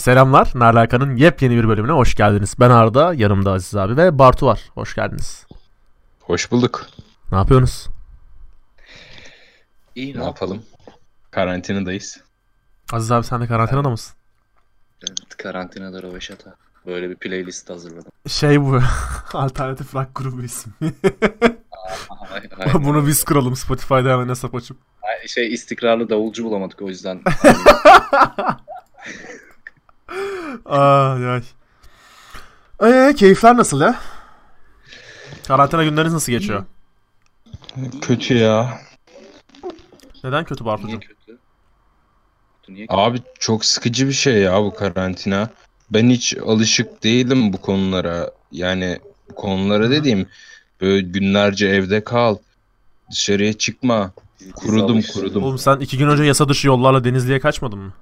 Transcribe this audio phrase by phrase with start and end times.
[0.00, 0.50] Selamlar.
[0.54, 2.54] Narlaka'nın yepyeni bir bölümüne hoş geldiniz.
[2.60, 4.60] Ben Arda, yanımda Aziz abi ve Bartu var.
[4.74, 5.46] Hoş geldiniz.
[6.20, 6.86] Hoş bulduk.
[7.32, 7.88] Ne yapıyorsunuz?
[9.94, 10.62] İyi Ne yapalım?
[11.30, 12.20] Karantinadayız.
[12.92, 14.16] Aziz abi sen de karantinada mısın?
[15.08, 16.54] Evet, karantinada Röveşata.
[16.86, 18.12] Böyle bir playlist hazırladım.
[18.28, 18.80] Şey bu.
[19.32, 20.72] alternatif rock grubu ismi.
[22.32, 22.84] Aynen.
[22.84, 24.76] Bunu biz kuralım Spotify'da hemen hesap açıp.
[25.26, 27.20] Şey istikrarlı davulcu bulamadık o yüzden.
[30.64, 31.42] Ay ay.
[32.82, 34.00] Ee, keyifler nasıl ya?
[35.48, 36.64] Karantina günleriniz nasıl geçiyor?
[38.00, 38.78] Kötü ya.
[40.24, 41.00] Neden kötü Niye Bartucuğum?
[41.00, 41.14] kötü?
[42.62, 43.00] Kötü, Niye kötü?
[43.00, 45.50] Abi çok sıkıcı bir şey ya bu karantina.
[45.90, 48.30] Ben hiç alışık değilim bu konulara.
[48.52, 48.98] Yani
[49.30, 50.26] bu konulara dediğim
[50.80, 52.36] böyle günlerce evde kal.
[53.10, 54.12] Dışarıya çıkma.
[54.54, 55.42] Kurudum, kurudum.
[55.44, 57.92] Oğlum sen iki gün önce yasa dışı yollarla Denizli'ye kaçmadın mı?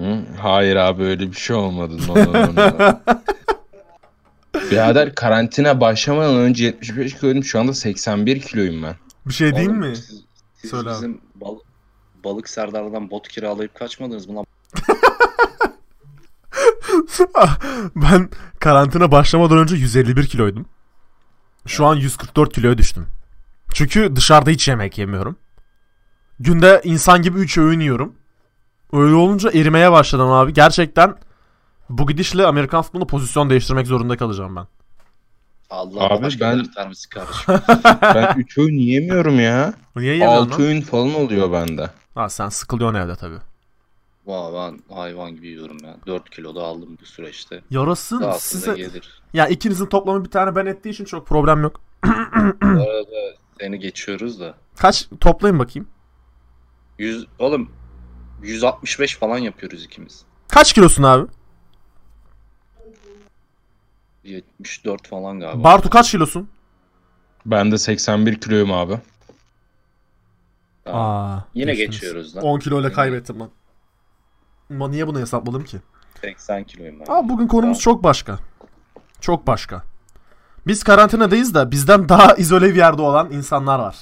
[0.00, 0.24] Hı?
[0.40, 1.96] Hayır abi öyle bir şey olmadı.
[2.08, 2.98] No, no, no.
[4.70, 7.44] Birader karantina başlamadan önce 75 kiloydum.
[7.44, 8.94] Şu anda 81 kiloyum ben.
[9.26, 9.96] Bir şey değil Oğlum, mi?
[9.96, 10.24] Siz,
[10.54, 10.94] siz Söyle abi.
[10.94, 11.58] bizim bal-
[12.24, 14.46] balık serdarlardan bot kiralayıp kaçmadınız mı lan?
[17.96, 18.28] ben
[18.60, 20.66] karantina başlamadan önce 151 kiloydum.
[21.66, 23.06] Şu an 144 kiloya düştüm.
[23.74, 25.36] Çünkü dışarıda hiç yemek yemiyorum.
[26.40, 28.14] Günde insan gibi 3 öğün yiyorum.
[28.92, 30.52] Öyle olunca erimeye başladım abi.
[30.52, 31.14] Gerçekten
[31.90, 34.66] bu gidişle Amerikan futbolunda pozisyon değiştirmek zorunda kalacağım ben.
[35.70, 37.46] Allah Abi Allah başka ben- termisi karışmış.
[38.02, 39.74] Ben 3 öğün yiyemiyorum ya.
[39.96, 40.60] Niye yemiyorsun 6 lan?
[40.68, 41.90] öğün falan oluyor bende.
[42.14, 43.38] Ha, sen sıkılıyorsun evde tabii.
[44.26, 45.96] Vay ben hayvan gibi yiyorum ya.
[46.06, 47.62] 4 kilo da aldım bu süreçte.
[47.70, 48.74] Yarasın Aslında size.
[48.74, 49.22] gelir.
[49.32, 51.80] Ya ikinizin toplamı bir tane ben ettiği için çok problem yok.
[52.04, 52.10] Bu
[52.82, 54.54] arada seni geçiyoruz da.
[54.76, 55.88] Kaç toplayın bakayım.
[56.98, 57.70] 100 oğlum
[58.42, 60.22] 165 falan yapıyoruz ikimiz.
[60.48, 61.26] Kaç kilosun abi?
[64.24, 65.64] 74 falan galiba.
[65.64, 66.48] Bartu kaç kilosun?
[67.46, 68.98] Ben de 81 kiloyum abi.
[70.86, 72.00] Aa, Yine geçtiniz.
[72.00, 72.44] geçiyoruz lan.
[72.44, 73.50] 10 kilo ile Yine kaybettim lan.
[74.70, 75.78] Ama niye bunu hesapladım ki?
[76.20, 77.04] 80 kiloyum ben.
[77.12, 77.94] Aa, bugün konumuz Tamam.
[77.96, 78.38] çok başka.
[79.20, 79.82] Çok başka.
[80.66, 83.96] Biz karantinadayız da bizden daha izole bir yerde olan insanlar var.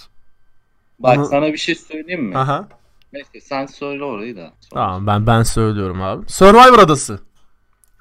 [0.99, 2.39] Bak bunu- sana bir şey söyleyeyim mi?
[2.39, 2.69] Aha.
[3.15, 4.53] Neyse sen söyle orayı da.
[4.61, 4.83] Sonra.
[4.85, 6.29] Tamam ben ben söylüyorum abi.
[6.29, 7.19] Survivor adası.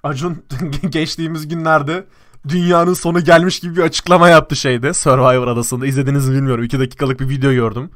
[0.04, 0.46] Acun
[0.90, 2.06] geçtiğimiz günlerde
[2.48, 5.86] dünyanın sonu gelmiş gibi bir açıklama yaptı şeyde Survivor adasında.
[5.86, 6.64] İzlediniz mi bilmiyorum.
[6.64, 7.90] 2 dakikalık bir video gördüm.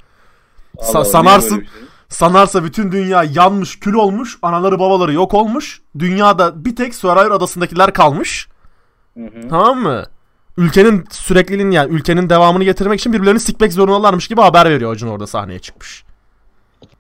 [0.78, 1.68] Sa- Allah, sanarsın- şey?
[2.10, 5.82] Sanarsa bütün dünya yanmış, kül olmuş, anaları babaları yok olmuş.
[6.00, 8.48] Dünyada bir tek Survivor adasındakiler kalmış.
[9.18, 9.48] Hı hı.
[9.50, 10.06] Tamam mı?
[10.58, 15.28] Ülkenin sürekliliğini yani ülkenin devamını getirmek için birbirlerini sikmek zorundalarmış gibi haber veriyor Acun orada
[15.28, 16.07] sahneye çıkmış.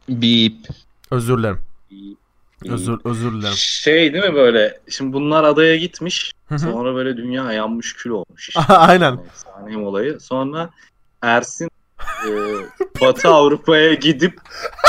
[0.09, 0.67] Bip.
[1.11, 1.59] Özür dilerim.
[2.65, 3.53] Özür özür dilerim.
[3.55, 4.79] Şey değil mi böyle?
[4.89, 6.31] Şimdi bunlar adaya gitmiş.
[6.57, 8.49] Sonra böyle dünya yanmış kül olmuş.
[8.49, 8.61] işte.
[8.73, 9.17] Aynen.
[9.17, 10.19] Efsane olayı.
[10.19, 10.69] Sonra
[11.21, 11.69] Ersin
[12.27, 12.29] e,
[13.01, 14.39] Batı Avrupa'ya gidip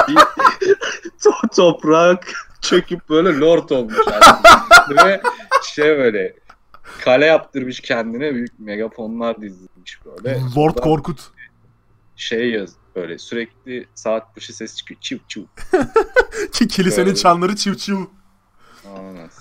[0.09, 0.15] bir
[1.21, 3.95] to- toprak çöküp böyle lord olmuş.
[5.05, 5.21] Ve
[5.75, 6.35] şey böyle
[7.01, 10.41] kale yaptırmış kendine büyük megafonlar dizilmiş böyle.
[10.57, 11.21] Lord Sonra Korkut.
[12.17, 15.01] Şey yaz böyle sürekli saat başı ses çıkıyor.
[15.01, 15.43] Çiv çiv.
[16.53, 17.17] Ki kilisenin Böyle.
[17.17, 17.97] çanları çiv çiv.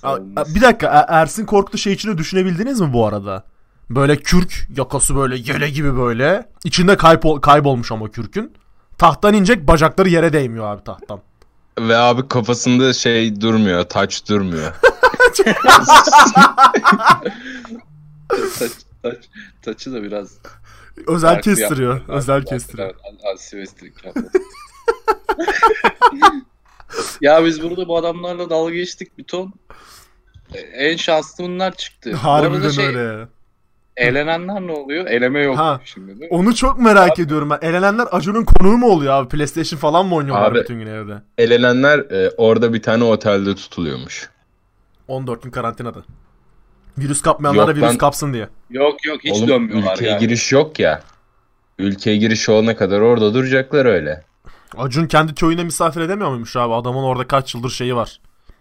[0.03, 0.55] Aynen.
[0.55, 3.43] Bir dakika E- Ersin Korkut'u şey içine düşünebildiniz mi bu arada?
[3.89, 6.49] Böyle kürk yakası böyle yele gibi böyle.
[6.63, 8.53] İçinde kaybol kaybolmuş ama kürkün.
[8.97, 11.21] Tahttan inecek bacakları yere değmiyor abi tahttan.
[11.79, 14.73] Ve abi kafasında şey durmuyor, taç durmuyor.
[18.51, 18.71] Saç,
[19.03, 19.17] saç,
[19.65, 20.29] saçı da biraz
[21.07, 22.01] Özel kestiriyor.
[22.07, 22.87] Özel kestiriyor.
[22.87, 24.31] evet, Az- az Silvestrik yaptı.
[27.21, 29.53] ya biz burada bu adamlarla dalga geçtik bir ton.
[30.53, 32.11] E, En şanslı bunlar çıktı.
[32.25, 33.27] Bu arada Harbiden şey, öyle.
[33.97, 35.05] Elenenler ne oluyor?
[35.07, 35.81] Eleme yok Ha.
[35.85, 36.37] şimdi değil mi?
[36.37, 37.59] Onu çok merak ediyorum ben.
[37.61, 39.29] Elenenler Acun'un konuğu mu oluyor abi?
[39.29, 41.13] PlayStation falan mı oynuyorlar Abi- bütün gün evde?
[41.37, 44.29] Elenenler e, orada bir tane otelde tutuluyormuş.
[45.07, 45.99] 14 gün karantinada.
[46.97, 47.97] Virüs kapmayanlara Yok virüs lan.
[47.97, 48.49] kapsın diye.
[48.69, 50.19] Yok yok hiç Oğlum dönmüyorlar ülkeye yani.
[50.19, 51.01] giriş yok ya.
[51.79, 54.23] Ülkeye giriş olana kadar orada duracaklar öyle.
[54.77, 56.73] Acun kendi köyüne misafir edemiyor muymuş abi?
[56.73, 58.19] Adamın orada kaç yıldır şeyi var.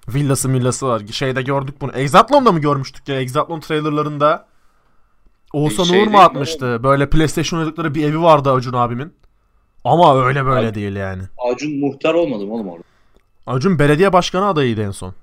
[0.08, 1.02] Villası millası var.
[1.10, 1.92] Şeyde gördük bunu.
[1.92, 3.20] Exatlon'da mı görmüştük ya?
[3.20, 4.46] Exatlon trailerlarında
[5.52, 6.80] Oğuzhan Şey Uğur mu değil mi atmıştı?
[6.82, 9.12] Böyle PlayStation oynadıkları bir evi vardı Acun abimin.
[9.84, 11.22] Ama öyle böyle Abi- değil yani.
[11.52, 12.82] Acun muhtar olmadı mı oğlum orada?
[13.46, 15.14] Acun belediye başkanı adayıydı en son.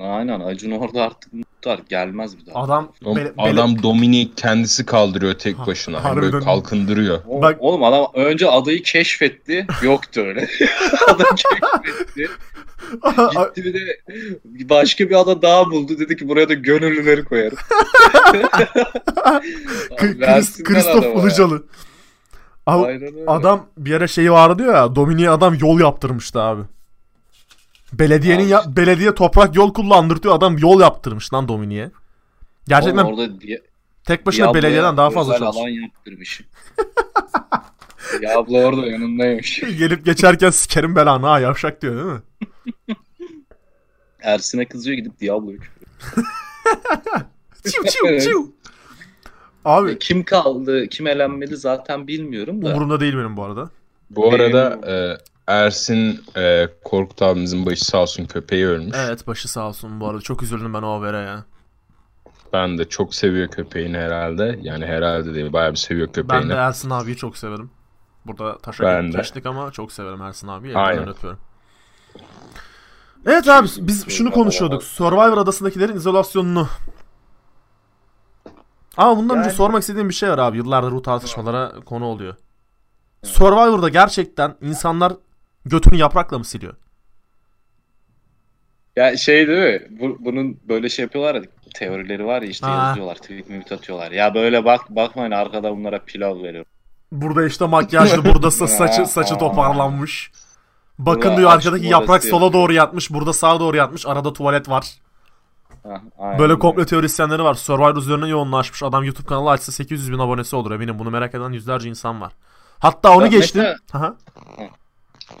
[0.00, 1.32] Aynen Acun orada artık
[1.62, 2.62] tutar gelmez bir daha.
[2.64, 6.04] Adam Oğlum, bele- bele- adam Dominik'i kendisi kaldırıyor tek Ha- başına.
[6.04, 6.32] harbiden.
[6.32, 7.18] Böyle kalkındırıyor.
[7.28, 9.66] O- Bak- Oğlum adam önce adayı keşfetti.
[9.82, 10.48] Yoktu öyle.
[11.08, 12.28] Adam keşfetti.
[13.56, 13.98] Gitti bir de
[14.68, 15.98] başka bir ada daha buldu.
[15.98, 17.58] Dedi ki buraya da gönüllüleri koyarım.
[20.64, 21.14] Kristof ya.
[22.66, 23.10] Abi, öyle.
[23.26, 26.62] adam bir ara şeyi vardı ya Dominik'e adam yol yaptırmıştı abi.
[27.92, 31.90] Belediyenin ya, belediye toprak yol kullandırtıyor adam yol yaptırmış lan Dominik'e.
[32.68, 33.62] Gerçekten Oğlum orada diye,
[34.04, 35.64] tek başına Diablo'ya belediyeden daha fazla çalışıyor.
[35.66, 36.40] alan yaptırmış.
[38.22, 39.60] Diablo orada yanındaymış.
[39.78, 42.20] Gelip geçerken sikerim belanı ha yavşak diyor değil mi?
[44.22, 45.84] Ersin'e kızıyor gidip Diablo'yu küfür.
[47.70, 48.22] Çiu Evet.
[48.22, 48.52] çiu.
[49.64, 52.68] Abi Kim kaldı, kim elenmeli zaten bilmiyorum da.
[52.68, 53.70] umurumda değil benim bu arada.
[54.10, 55.18] Bu Benim- arada e,
[55.50, 58.96] Ersin e, Korkut abimizin başı sağ olsun köpeği ölmüş.
[58.98, 60.20] Evet başı sağ olsun bu arada.
[60.20, 61.44] Çok üzüldüm ben o habere ya.
[62.52, 64.58] Ben de çok seviyor köpeğini herhalde.
[64.62, 66.48] Yani herhalde değil bayağı bir seviyor Ben köpeğini.
[66.48, 67.70] de Ersin abiyi çok severim.
[68.26, 69.16] Burada taşa Ben de.
[69.16, 70.76] geçtik ama çok severim Ersin abiyi.
[70.76, 71.08] Aynen.
[71.08, 71.40] Öpüyorum.
[73.26, 74.82] Evet abi biz şunu konuşuyorduk.
[74.82, 76.68] Survivor adasındakilerin izolasyonunu.
[78.96, 80.56] Ama bundan önce Yani- sormak istediğim bir şey var abi.
[80.56, 82.34] Yıllardır bu tartışmalara konu oluyor.
[83.24, 85.12] Survivor'da gerçekten insanlar
[85.66, 86.74] götünü yaprakla mı siliyor?
[88.96, 89.86] Ya şey değil mi?
[90.00, 91.42] Bu, bunun böyle şey yapıyorlar ya
[91.74, 92.86] teorileri var ya işte Ha.
[92.88, 93.14] yazıyorlar.
[93.16, 94.10] Tweet mi atıyorlar.
[94.12, 96.70] Ya böyle bak bakmayın arkada bunlara pilav veriyorum.
[97.12, 100.30] Burada işte makyajlı, burada sa- saçı saçı toparlanmış.
[100.98, 102.52] Bakın Burada diyor arkadaki yaprak sola yapıyor.
[102.62, 104.86] doğru yatmış, burada sağa doğru yatmış, arada tuvalet var.
[105.82, 106.58] Ha, aynen Böyle öyle.
[106.60, 107.54] komple teorisyenleri var.
[107.54, 108.82] Survivor üzerine yoğunlaşmış.
[108.82, 110.98] Adam YouTube kanalı açsa 800 bin abonesi olur eminim.
[110.98, 112.32] Bunu merak eden yüzlerce insan var.
[112.78, 113.62] Hatta onu Ya geçtim.
[113.62, 114.14] mesela- Aha.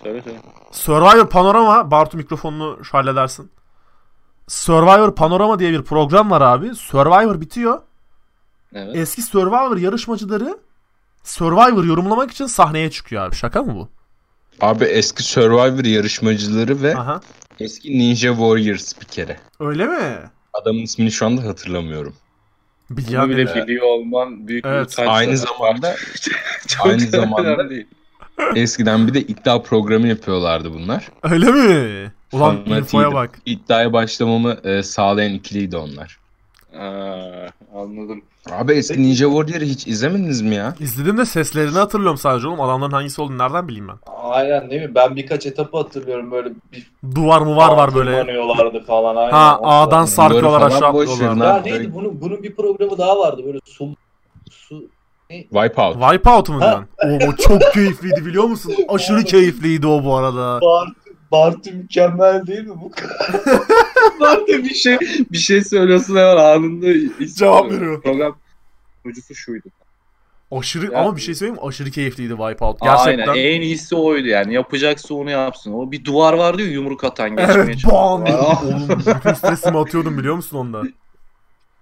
[0.02, 0.38] Söyle söyle.
[0.70, 1.90] Survivor Panorama.
[1.90, 3.50] Bartu mikrofonunu şu halledersin.
[4.48, 6.74] Survivor Panorama diye bir program var abi.
[6.74, 7.82] Survivor bitiyor.
[8.74, 8.96] Evet.
[8.96, 10.58] Eski Survivor yarışmacıları
[11.24, 13.34] Survivor yorumlamak için sahneye çıkıyor abi.
[13.36, 13.88] Şaka mı bu?
[14.60, 17.20] Abi eski Survivor yarışmacıları ve Aha.
[17.60, 19.36] eski Ninja Warrior spikeri.
[19.60, 20.18] Öyle mi?
[20.52, 22.14] Adamın ismini şu anda hatırlamıyorum.
[22.90, 24.86] Bunu Bilyan bile biliyor olman büyük Evet.
[24.88, 25.08] bir utanç.
[25.10, 25.94] Aynı zamanda
[26.84, 27.86] aynı da zamanda- değil.
[28.56, 31.08] Eskiden bir de iddia programı yapıyorlardı bunlar.
[31.22, 32.12] Öyle mi?
[32.32, 33.38] Ulan infoya bak.
[33.46, 36.18] İddiaya başlamamı e, sağlayan ikiliydi onlar.
[36.78, 38.22] Aa, anladım.
[38.50, 40.74] Abi eski Ninja Warrior'ı hiç izlemediniz mi ya?
[40.80, 42.60] İzledim de seslerini hatırlıyorum sadece oğlum.
[42.60, 43.96] Adamların hangisi olduğunu nereden bileyim ben?
[44.22, 44.94] Aynen değil mi?
[44.94, 48.10] Ben birkaç etapı hatırlıyorum böyle bir Duvar mı var var böyle.
[48.10, 49.16] tırmanıyorlardı falan.
[49.16, 49.30] Aynen.
[49.32, 51.56] Ha A'dan sarkıyorlar aşağı atlıyorlar.
[51.56, 53.88] Ya neydi bunun bunun bir programı daha vardı böyle su
[54.50, 54.84] su
[55.38, 55.94] Wipeout.
[56.00, 56.86] Wipeout mu diyorsun?
[57.04, 58.74] Oo, o çok keyifliydi biliyor musun?
[58.88, 60.60] Aşırı keyifliydi o bu arada.
[60.60, 60.94] Bartu,
[61.32, 62.90] Bartu mükemmel değil mi bu?
[64.24, 64.98] Var da bir şey
[65.32, 66.86] bir şey söylüyorsun hemen anında
[67.36, 68.02] Cevap veriyor.
[68.02, 68.36] Program
[69.02, 69.68] sunucusu şuydu.
[70.52, 71.68] Aşırı Ya- ama bir şey söyleyeyim mi?
[71.68, 72.80] Aşırı keyifliydi Wipeout.
[72.80, 73.28] Gerçekten.
[73.28, 75.72] Aynen en iyisi oydu yani yapacaksa onu yapsın.
[75.72, 77.92] O bir duvar vardı ya yumruk atan geçmeye Evet, çalışıyor.
[77.92, 78.22] bam!
[78.22, 80.82] Oğlum bütün stresimi atıyordum biliyor musun onda?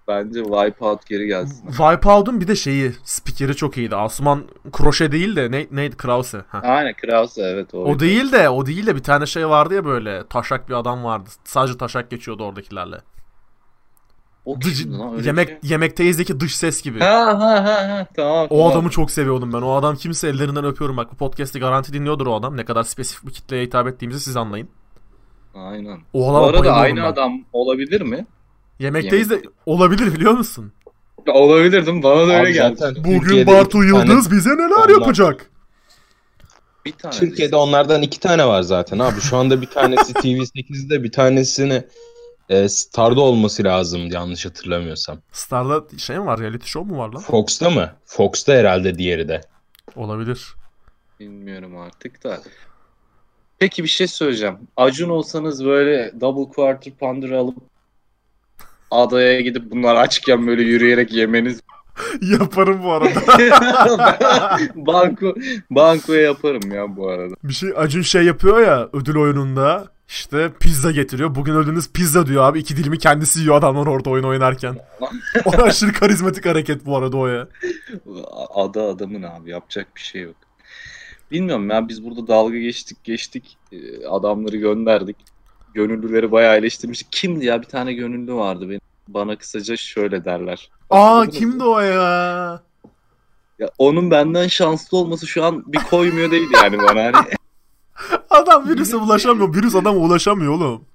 [0.09, 1.67] Bence Wipeout geri gelsin.
[1.67, 3.95] Wipeout'un bir de şeyi, spikeri çok iyiydi.
[3.95, 6.41] Asuman kroşe değil de ne, neydi Krause.
[6.47, 6.59] Ha.
[6.63, 7.77] Aynen Krause evet o.
[7.77, 11.03] O değil de o değil de bir tane şey vardı ya böyle taşak bir adam
[11.03, 11.29] vardı.
[11.43, 12.97] Sadece taşak geçiyordu oradakilerle.
[14.45, 14.85] O Dış,
[15.25, 15.57] yemek şey.
[15.63, 16.99] yemekteyizdeki dış ses gibi.
[16.99, 18.47] Ha ha ha ha tamam.
[18.49, 18.71] O tamam.
[18.71, 19.61] adamı çok seviyordum ben.
[19.61, 20.97] O adam kimse ellerinden öpüyorum.
[20.97, 22.57] Bak bu podcast'i garanti dinliyordur o adam.
[22.57, 24.69] Ne kadar spesifik bir kitleye hitap ettiğimizi siz anlayın.
[25.55, 25.99] Aynen.
[26.13, 27.05] O Bu arada aynı ben.
[27.05, 28.27] adam olabilir mi?
[28.79, 30.71] Yemekteyiz de olabilir biliyor musun?
[31.27, 32.03] Olabilir değil mi?
[32.03, 32.75] Bana da öyle Abi geldi.
[32.79, 35.49] zaten Bugün Türkiye'de Bartu iki tane- Yıldız bize neler Ondan- yapacak?
[36.85, 37.13] Bir tane.
[37.15, 39.21] Türkiye'de onlardan iki tane var zaten abi.
[39.21, 41.83] Şu anda bir tanesi TV8'de bir tanesini
[42.49, 45.19] e, Star'da olması lazım yanlış hatırlamıyorsam.
[45.31, 46.39] Star'da şey mi var?
[46.39, 47.21] Reality show mu var lan?
[47.21, 47.93] Fox'ta mı?
[48.05, 49.41] Fox'ta herhalde diğeri de.
[49.95, 50.47] Olabilir.
[51.19, 52.41] Bilmiyorum artık da.
[53.59, 54.57] Peki bir şey söyleyeceğim.
[54.77, 57.55] Acun olsanız böyle double quarter pounder alıp
[58.91, 61.61] adaya gidip bunlar açken böyle yürüyerek yemeniz
[62.21, 63.09] Yaparım bu arada.
[64.75, 65.35] banko
[65.69, 67.35] bankoya yaparım ya bu arada.
[67.43, 69.87] bir şey Acun şey yapıyor ya ödül oyununda.
[70.07, 71.35] İşte pizza getiriyor.
[71.35, 72.59] Bugün ödülünüz pizza diyor abi.
[72.59, 74.75] İki dilimi kendisi yiyor adamlar orada oyun oynarken.
[75.45, 77.47] o aşırı karizmatik hareket bu arada o ya.
[78.55, 80.35] Ada adamın abi yapacak bir şey yok.
[81.31, 85.17] Bilmiyorum ya biz burada dalga geçtik geçtik Ee, adamları gönderdik.
[85.73, 87.11] Gönüllüleri bayağı eleştirmiştik.
[87.11, 88.81] Kimdi ya bir tane gönüllü vardı benim.
[89.07, 90.69] Bana kısaca şöyle derler.
[90.89, 92.61] Aa kimdi o ya?
[93.59, 97.03] Ya onun benden şanslı olması şu an bir koymuyor değil yani bana.
[97.03, 97.15] Hani
[98.29, 99.55] Adam virüse ulaşamıyor.
[99.55, 100.85] Virüs adama ulaşamıyor oğlum.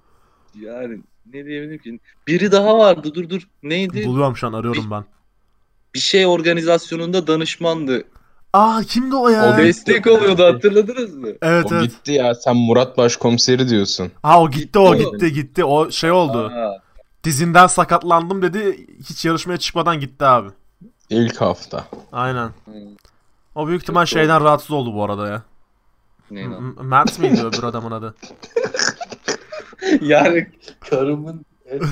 [0.61, 2.00] yani ne diyebilirim ki?
[2.26, 3.43] Biri daha vardı dur dur.
[3.62, 4.07] Neydi?
[4.07, 5.04] Buluyorum şu an arıyorum ben.
[5.95, 8.04] Bir şey organizasyonunda danışmandı.
[8.54, 9.54] Aa kimdi o ya?
[9.54, 11.28] O Destek oluyordu hatırladınız mı?
[11.42, 11.82] Evet O evet.
[11.90, 14.12] gitti ya sen Murat Başkomiseri diyorsun.
[14.23, 15.11] Ha o gitti o Gitti.
[15.12, 15.64] gitti gitti.
[15.64, 16.46] O şey oldu.
[16.54, 16.78] Aa,
[17.25, 18.87] Dizinden sakatlandım dedi.
[19.08, 20.49] Hiç yarışmaya çıkmadan gitti abi.
[21.11, 21.84] İlk hafta.
[22.12, 22.46] Aynen.
[22.46, 22.73] hı.
[23.54, 24.20] O büyük ihtimal Çok doğru.
[24.20, 25.42] şeyden rahatsız oldu bu arada ya.
[26.30, 26.62] Ne lan?
[26.62, 28.14] M- Mert miydi öbür adamın adı?
[30.00, 30.46] yani
[30.90, 31.44] Karımın.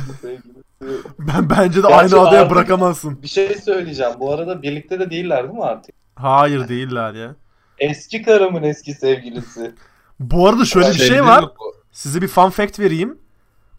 [1.19, 3.23] Ben bence de Gerçi aynı adaya bırakamazsın.
[3.23, 4.13] Bir şey söyleyeceğim.
[4.21, 5.95] Bu arada birlikte de değiller değil mi artık?
[6.23, 7.35] Hayır değiller ya.
[7.79, 9.73] Eski karımın eski sevgilisi.
[10.21, 11.45] Bu arada şöyle bir şey var.
[11.93, 13.19] Size bir fun fact vereyim.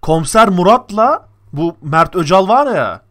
[0.02, 3.02] Komiser Murat'la bu Mert Öcal var ya.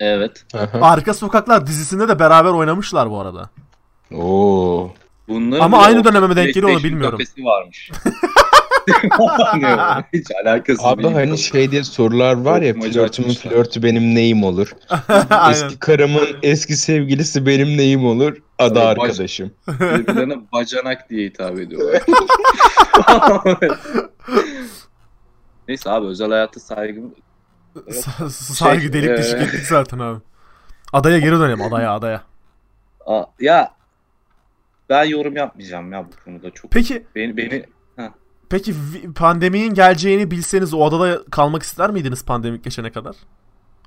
[0.00, 0.44] evet.
[0.52, 0.84] Hı hı.
[0.84, 3.50] Arka Sokaklar dizisinde de beraber oynamışlar bu arada.
[4.14, 4.90] Oo.
[5.28, 7.18] Bunların Ama aynı döneme mi denk geliyor onu bilmiyorum.
[7.18, 7.90] kafesi varmış.
[10.12, 11.14] Hiç alakası Abi değil.
[11.14, 14.72] hani şey diye sorular var ya flörtümün flörtü benim neyim olur?
[15.50, 18.36] Eski karımın eski sevgilisi benim neyim olur?
[18.60, 18.76] Baş-
[19.10, 19.52] arkadaşım.
[19.68, 22.02] Birbirlerine bacanak diye hitap ediyorlar.
[25.68, 27.14] Neyse abi özel hayata saygım.
[27.76, 30.20] Sa- Saygı Şey, delik e- deşik ettik zaten abi.
[30.92, 32.22] Adaya geri dönelim adaya adaya.
[33.06, 33.74] Aa, ya
[34.88, 36.70] ben yorum yapmayacağım ya bu konuda çok.
[36.70, 37.64] Peki Beni beni
[38.50, 38.74] peki
[39.16, 43.16] pandeminin geleceğini bilseniz o adada kalmak ister miydiniz pandemik geçene kadar?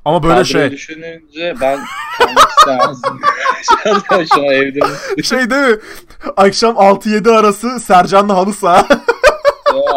[0.05, 0.71] Ama böyle kadroyu şey.
[0.71, 1.79] düşününce ben
[2.17, 3.19] kalmak istemezdim.
[3.63, 4.79] şu an, şu an evde.
[5.23, 5.77] Şey değil mi?
[6.37, 8.87] Akşam 6-7 arası Sercan'la halı saha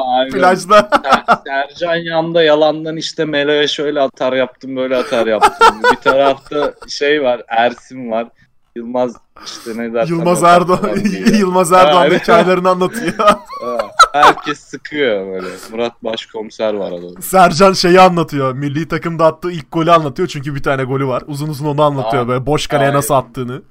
[0.07, 0.31] Aynen.
[0.33, 0.79] plajda.
[0.91, 5.77] Ser- Sercan yanda yalandan işte Melo'ya şöyle atar yaptım böyle atar yaptım.
[5.93, 8.27] Bir tarafta şey var Ersin var.
[8.77, 9.13] Yılmaz
[9.45, 10.99] işte ne dersen Yılmaz Erdoğan.
[11.39, 13.13] Yılmaz Erdoğan hikayelerini anlatıyor.
[13.63, 13.79] Ha,
[14.13, 15.47] Herkes sıkıyor böyle.
[15.71, 17.21] Murat Başkomiser var adamın.
[17.21, 18.53] Sercan şeyi anlatıyor.
[18.53, 21.23] Milli takımda attığı ilk golü anlatıyor çünkü bir tane golü var.
[21.27, 22.29] Uzun uzun onu anlatıyor Aynen.
[22.29, 22.97] böyle boş kaleye Aynen.
[22.99, 23.63] nasıl attığını.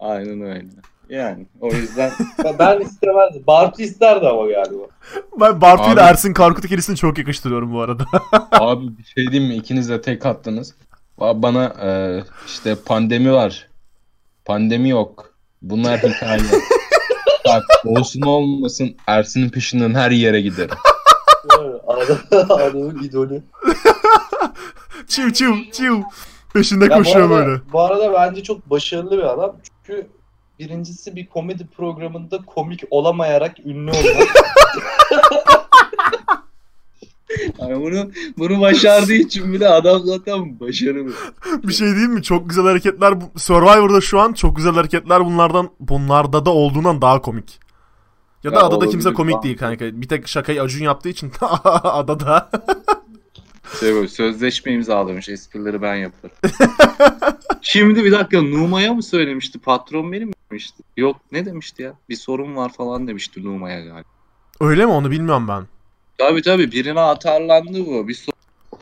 [0.00, 0.66] Aynen öyle.
[1.08, 2.10] Yani o yüzden
[2.58, 3.46] Ben- istemezdim.
[3.46, 4.82] Bartu isterdi ama galiba.
[5.40, 8.04] Ben Bartu ile Ersin Karkut ikilisini çok yakıştırıyorum bu arada.
[8.52, 9.56] Abi bir şey diyeyim mi?
[9.56, 10.74] İkiniz de tek attınız.
[11.18, 13.68] Ba- Bana e, işte pandemi var.
[14.46, 15.34] Pandemi yok.
[15.62, 16.40] Bunlar hikaye.
[17.46, 20.76] Bak olsun olmasın Ersin'in peşinden her yere giderim.
[22.48, 23.42] Adamın idolü.
[25.08, 25.94] çiv çiv çiv.
[26.54, 27.60] Peşinde Ya bu koşuyor arada- böyle.
[27.72, 29.56] Bu arada bence çok başarılı bir adam.
[29.62, 30.06] Çünkü
[30.58, 34.28] birincisi bir komedi programında komik olamayarak ünlü olmak.
[37.70, 41.12] yani bunu bunu başardığı için bile adam zaten başarılı.
[41.64, 42.22] Bir şey diyeyim mi?
[42.22, 43.20] Çok güzel hareketler.
[43.20, 47.60] bu- Survivor'da şu an çok güzel hareketler bunlardan bunlarda da olduğundan daha komik.
[48.44, 49.84] Ya da Ya adada kimse olabilir, komik değil kanka.
[50.00, 51.32] Bir tek şakayı Acun yaptığı için
[51.84, 52.50] adada.
[53.80, 56.36] Şey böyle sözleşme imzalamış esprileri ben yaparım.
[57.62, 59.58] Şimdi bir dakika Numa'ya mı söylemişti?
[59.58, 60.82] Patron benim mi demişti?
[60.96, 61.92] Yok ne demişti ya?
[62.08, 64.08] Bir sorun var falan demişti Numa'ya galiba.
[64.60, 65.66] Öyle mi onu bilmiyorum ben.
[66.18, 68.08] Tabii tabii birine atarlandı bu.
[68.08, 68.36] Bir sorun.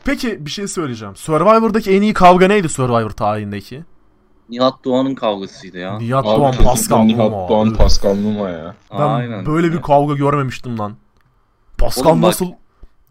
[0.05, 1.15] Peki bir şey söyleyeceğim.
[1.15, 3.83] Survivor'daki en iyi kavga neydi Survivor tarihindeki?
[4.49, 5.97] Nihat Doğan'ın kavgasıydı ya.
[5.99, 7.49] Nihat Abi Doğan Pascal Nihat Numa.
[7.49, 7.77] Doğan Üf.
[7.77, 8.75] Pascal Numa ya.
[8.91, 9.45] Ben Aynen.
[9.45, 10.95] böyle bir kavga görmemiştim lan.
[11.77, 12.51] Pascal Oğlum bak- nasıl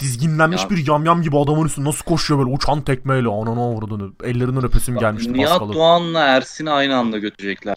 [0.01, 4.13] dizginlenmiş Ya- bir yamyam gibi adamın üstüne nasıl koşuyor böyle uçan tekmeyle anana vurduğunu.
[4.25, 5.73] Ellerinden öpesim gelmişti Nihat Pascal'ı.
[5.73, 7.77] Doğan'la Ersin'i aynı anda götürecekler.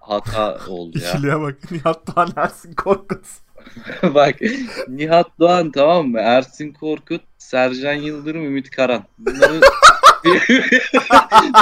[0.00, 1.10] Hata oldu ya.
[1.10, 1.70] İkiliye bak.
[1.70, 3.26] Nihat Doğan Ersin Korkut.
[4.02, 4.34] Bak
[4.88, 6.18] Nihat Doğan tamam mı?
[6.20, 9.04] Ersin Korkut, Sercan Yıldırım, Ümit Karan.
[9.18, 9.60] Bunları,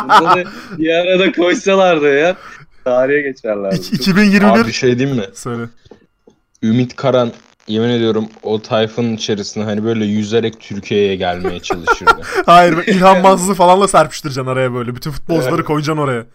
[0.04, 0.44] bunları
[0.78, 2.37] bir arada koysalardı ya
[2.85, 3.76] tarihe geçerlerdi.
[3.76, 5.26] İki- 2021 Abi bir şey diyeyim mi?
[5.35, 5.62] söyle.
[6.62, 7.32] Ümit Karan
[7.68, 12.21] yemin ediyorum o tayfanın içerisinde hani böyle yüzerek Türkiye'ye gelmeye çalışırdı.
[12.47, 14.97] Hayır bak İlhan Mansız'ı falanla serpiştireceksin araya böyle.
[14.97, 16.26] Bütün futbolcuları koyacaksın oraya.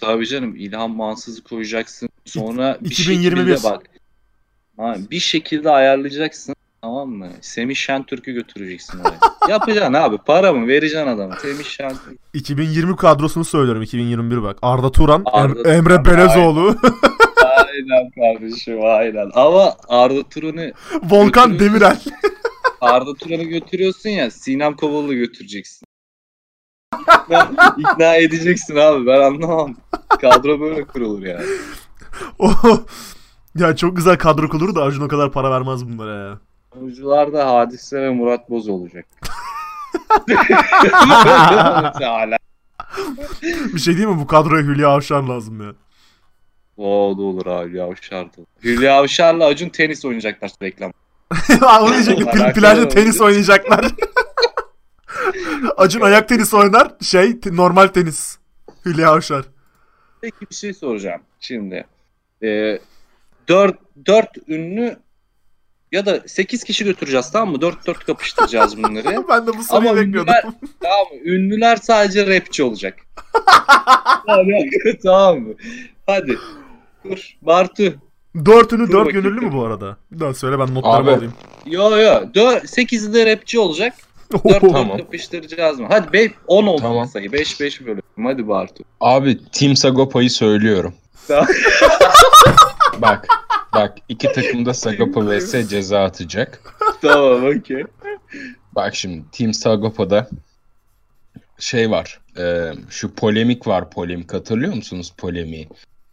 [0.00, 2.08] Tabii canım İlhan Mansız'ı koyacaksın.
[2.24, 3.36] Sonra bir 2021.
[3.36, 3.82] şekilde bak.
[4.76, 6.54] Ha, bir şekilde ayarlayacaksın.
[6.82, 7.28] Tamam mı?
[7.40, 9.18] Semih Şentürk'ü götüreceksin oraya.
[9.52, 10.18] Yapacaksın abi.
[10.18, 10.66] Para mı?
[10.68, 11.36] Vereceksin adama.
[11.36, 12.18] Semih Şentürk.
[12.34, 14.58] 2020 kadrosunu söylüyorum 2021 bak.
[14.62, 16.76] Arda Turan, Arda Em- Turan, Emre Belezoğlu,
[17.56, 19.30] Aynen kardeşim aynen.
[19.34, 21.58] Ama Arda Turan'ı Volkan.
[21.58, 22.00] Demirel.
[22.80, 25.86] Arda Turan'ı götürüyorsun ya Sinem Kovalı'yı götüreceksin.
[27.24, 29.76] İkna, ikna edeceksin abi ben anlamam.
[30.20, 31.44] Kadro böyle kurulur yani.
[32.38, 32.50] O
[33.58, 36.38] ya çok güzel kadro kurulur da Acun o kadar para vermez bunlara ya.
[36.80, 39.06] Oyuncularda Hadise ve Murat Boz olacak.
[42.02, 42.36] Hala.
[43.74, 45.74] Bir şey değil mi bu kadroya Hülya Avşar lazım ya.
[46.76, 48.40] O da olur abi Hülya Avşar da.
[48.64, 50.92] Hülya Avşar'la Acun tenis oynayacaklar reklam.
[51.80, 52.26] Onu diyecektim.
[52.26, 53.86] Pl- plajda tenis oynayacaklar.
[55.76, 56.92] Acun ayak tenisi oynar.
[57.02, 58.38] Şey normal tenis.
[58.84, 59.44] Hülya Avşar.
[60.20, 61.84] Peki bir şey soracağım şimdi.
[62.42, 62.78] Ee,
[63.48, 63.76] 4,
[64.06, 64.96] 4 ünlü
[65.92, 67.60] ya da 8 kişi götüreceğiz tamam mı?
[67.60, 69.24] 4 4 kapıştıracağız bunları.
[69.28, 70.34] Ben de bu soruyu Ama bekliyordum.
[70.34, 70.42] ünlüler,
[70.82, 71.18] tamam mı?
[71.24, 72.98] Ünlüler sadece rapçi olacak.
[74.26, 74.46] tamam,
[75.02, 75.54] tamam mı?
[76.06, 76.38] Hadi.
[77.04, 77.36] Dur.
[77.42, 77.94] Bartu.
[78.46, 79.22] Dörtünü Dur dört bakayım.
[79.26, 79.96] gönüllü mü bu arada?
[80.12, 81.16] Bir daha söyle ben notlarımı Abi.
[81.16, 81.32] alayım.
[81.66, 82.12] Yo yo.
[82.34, 83.94] 8'i de rapçi olacak.
[84.44, 84.98] 4 Tamam.
[84.98, 85.86] kapıştıracağız mı?
[85.90, 87.06] Hadi be, 10 oldu Tamam.
[87.08, 87.32] sayı.
[87.32, 88.02] 5 5 bölüm.
[88.22, 88.84] Hadi Bartu.
[89.00, 90.94] Abi Team Sagopa'yı söylüyorum.
[91.28, 91.46] Tamam.
[93.02, 93.28] Bak.
[93.74, 96.74] Bak iki takım da Sagopa vs ceza atacak.
[97.02, 97.84] tamam okey.
[98.72, 100.28] Bak şimdi Team Sagopa'da
[101.58, 102.20] şey var.
[102.38, 104.34] e, şu polemik var polemik.
[104.34, 105.68] Hatırlıyor musunuz polemiği?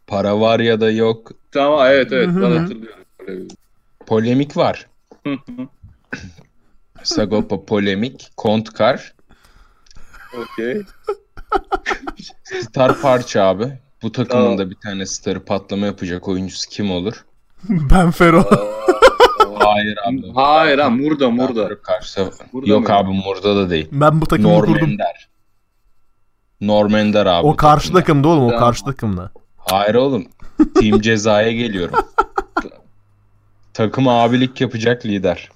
[0.07, 1.31] Para var ya da yok.
[1.51, 2.41] Tamam evet evet Hı hı.
[2.41, 3.47] ben hatırlıyorum.
[4.05, 4.87] Polemik var.
[5.23, 5.67] Hı hı.
[7.03, 8.31] Sagopa polemik.
[8.37, 9.13] Kontkar.
[10.37, 10.81] Okey.
[12.61, 13.79] Star parça abi.
[14.03, 17.25] Bu takımın da bir tane starı patlama yapacak oyuncusu kim olur?
[17.69, 18.43] ben Fero.
[19.59, 20.31] Hayır abi.
[20.35, 21.81] Hayır ha Murda Murda.
[21.81, 22.29] Karşı...
[22.53, 22.95] Burada Yok mı?
[22.95, 23.87] abi Murda da değil.
[23.91, 24.73] Ben bu takımı kurdum.
[24.73, 25.29] Normender.
[26.61, 27.47] Normender abi.
[27.47, 27.99] O karşı takımda.
[27.99, 28.59] takımda oğlum o Tamam.
[28.65, 29.31] karşı takımda.
[29.57, 30.25] Hayır oğlum.
[30.79, 31.95] Team cezaya geliyorum.
[33.73, 35.49] Takıma abilik yapacak lider.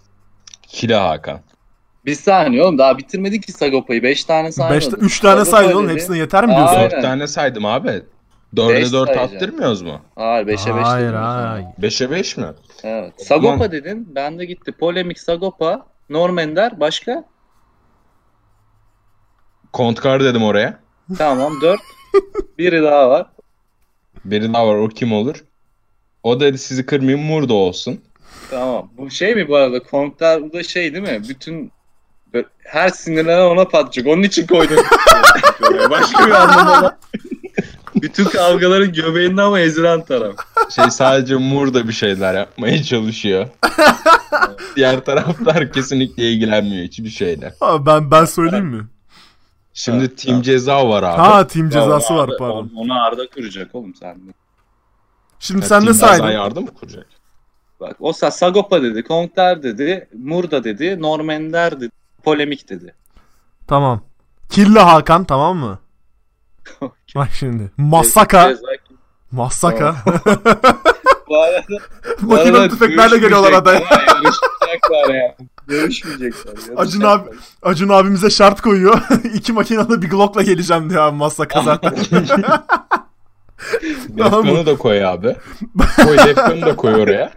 [0.64, 1.40] Kila Hakan.
[2.06, 4.04] Bir saniye oğlum daha bitirmedik ki Sagopa'yı.
[4.04, 5.02] 5 tane saymadık.
[5.02, 6.76] 5 3 tane Sagopa saydın oğlum hepsine yeter mi diyorsun?
[6.76, 6.92] Aynen.
[6.92, 8.04] Dört tane saydım abi.
[8.54, 9.36] Beş Dörde dört sayacağım.
[9.36, 10.02] attırmıyoruz mu?
[10.16, 11.66] Hayır 5'e 5 Hayır hayır.
[11.78, 12.48] Beşe beş mi?
[12.84, 13.14] Evet.
[13.26, 13.72] Sagopa Tamam.
[13.72, 14.08] dedin.
[14.16, 14.72] Ben de gitti.
[14.72, 15.86] Polemik Sagopa.
[16.10, 16.80] Normender.
[16.80, 17.24] Başka?
[19.74, 20.80] Kontkar dedim oraya.
[21.18, 21.80] Tamam 4.
[22.58, 23.26] Biri daha var.
[24.26, 25.44] Biri daha var o kim olur?
[26.24, 28.02] O da sizi kırmayayım Murda olsun.
[28.50, 28.90] Tamam.
[28.98, 29.84] Bu şey mi bu arada?
[29.84, 31.22] Konklar bu da şey değil mi?
[31.30, 31.72] Bütün
[32.64, 34.08] her sinirlenen ona patlayacak.
[34.08, 34.78] Onun için koydum.
[35.90, 36.98] Başka bir anlamı.
[37.96, 40.36] Bütün kavgaların göbeğinde ama ezilen taraf.
[40.76, 43.48] Şey sadece Murda bir şeyler yapmaya çalışıyor.
[44.76, 47.54] Diğer taraftar kesinlikle ilgilenmiyor hiçbir şeyle.
[47.62, 48.88] Abi ben ben söyleyeyim mi?
[49.74, 51.18] Şimdi Evet, Team Ceza var abi.
[51.22, 52.72] Ha team cezası var Arda- pardon.
[52.76, 54.32] Onu Arda kuracak oğlum sen de.
[55.40, 56.28] Şimdi Ha, sen ne saydın?
[56.28, 57.08] yardım mı kuracak?
[57.80, 61.92] Bak o sa- Sagopa dedi, Konkler dedi, Murda dedi, Normender dedi,
[62.24, 62.94] Polemik dedi.
[63.68, 64.02] Tamam.
[64.50, 65.80] Killa Hakan tamam mı?
[67.16, 67.72] Bak şimdi.
[67.78, 68.54] Masaka.
[69.32, 69.96] Masaka.
[71.30, 71.62] Bu arada,
[72.22, 73.80] bu arada tüfeklerle geliyorlar adaya.
[73.80, 75.36] Yarışmayacaklar ya.
[75.70, 76.54] Yarışmayacaklar.
[76.78, 77.30] Acun abi
[77.64, 79.02] Acun abimize şart koyuyor.
[79.34, 81.96] İki makinalı bir Glock'la geleceğim diyor abi Masaka zaten.
[84.10, 85.36] Defkan'ı da koy abi.
[86.06, 87.32] Koy Defkan'ı da koy oraya.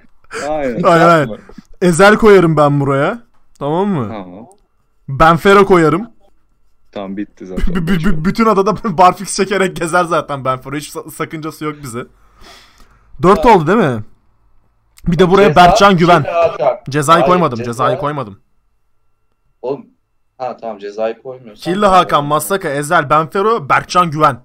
[0.48, 0.82] Aynen.
[0.82, 1.38] Aynen aynen.
[1.82, 3.18] Ezel koyarım ben buraya.
[3.58, 4.08] Tamam mı?
[4.08, 4.46] Tamam.
[5.08, 6.06] Ben Fero koyarım.
[6.92, 7.74] Tamam bitti zaten.
[7.74, 10.76] b- b- bütün adada barfix çekerek gezer zaten Ben Fero.
[10.76, 12.06] Hiç sa- sakıncası yok bize.
[13.22, 14.04] Dört oldu değil mi?
[15.06, 16.24] Bir de buraya Ceza, Berkcan Güven.
[16.90, 17.58] Cezayı Hayır, koymadım.
[17.58, 18.40] ceza- Cezayı koymadım.
[19.62, 19.86] Oğlum.
[20.38, 21.62] Ha tamam cezayı koymuyorsun.
[21.62, 24.40] Killa Hakan, Masaka, Ezel, Benfero, Berkcan Güven.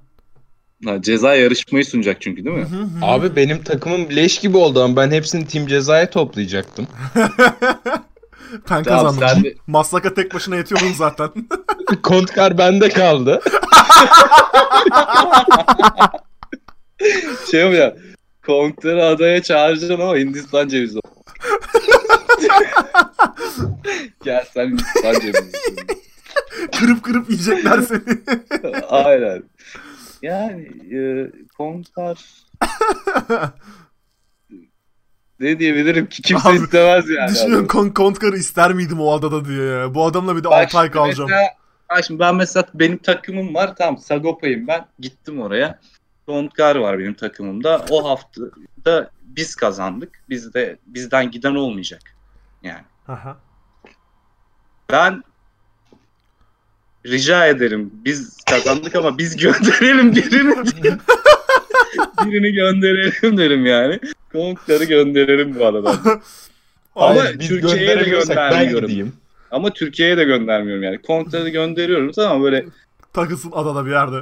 [0.86, 2.68] Ha, ceza yarışmayı sunacak çünkü değil mi?
[3.02, 6.88] Abi benim takımım leş gibi oldu ama ben hepsini Team Ceza'ya toplayacaktım.
[8.72, 9.28] Ben Tamam, kazandım.
[9.30, 11.30] sen de- Masaka tek başına yetiyorum zaten.
[12.04, 13.42] Kontkar bende kaldı.
[17.52, 17.96] Şey mi ya?
[18.46, 21.00] Konkları adaya çağıracaksın ama Hindistan cevizi.
[24.24, 25.52] Gel sen Hindistan cevizi.
[26.80, 28.02] kırıp kırıp yiyecekler seni.
[28.90, 29.44] Aynen.
[30.22, 30.62] Yani
[30.98, 32.20] e, konklar
[35.40, 37.32] ne diyebilirim ki kimse Abi, istemez yani.
[37.32, 39.96] Düşünüyorum kon Kontkar'ı ister miydim o adada diye ya.
[39.96, 41.30] Bu adamla bir de Bak 6 ay kalacağım.
[41.30, 41.50] Mesela,
[41.90, 45.80] bak şimdi ben mesela benim takımım var tamam Sagopa'yım ben gittim oraya.
[46.26, 47.86] Kontkar var benim takımımda.
[47.90, 48.42] O hafta
[48.86, 50.22] da biz kazandık.
[50.30, 52.02] Bizde bizden giden olmayacak.
[52.64, 53.38] Yani Aha.
[54.92, 55.24] ben
[57.06, 60.98] rica ederim biz kazandık ama biz gönderelim birini.
[62.26, 64.00] birini gönderelim derim yani.
[64.32, 65.96] Konukları gönderelim bu arada.
[66.96, 69.12] Ama Hayır, Türkiye'ye de göndermiyorum.
[69.52, 71.02] Ama Türkiye'ye de göndermiyorum yani.
[71.02, 72.66] Konukları gönderiyoruz ama böyle
[73.14, 74.18] Takılsın adada bir yerde.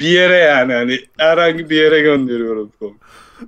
[0.00, 2.96] bir yere yani hani herhangi bir yere gönderiyorum konuk.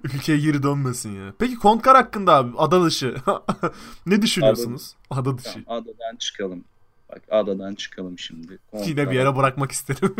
[0.04, 1.32] Ülkeye geri dönmesin ya.
[1.38, 3.14] Peki Kontkar hakkında abi ada dışı.
[4.06, 4.94] ne düşünüyorsunuz?
[5.10, 5.64] Ada dışı.
[5.64, 6.64] Tamam, adadan çıkalım.
[7.12, 8.58] Bak adadan çıkalım şimdi.
[8.86, 10.16] Yine bir yere bırakmak isterim.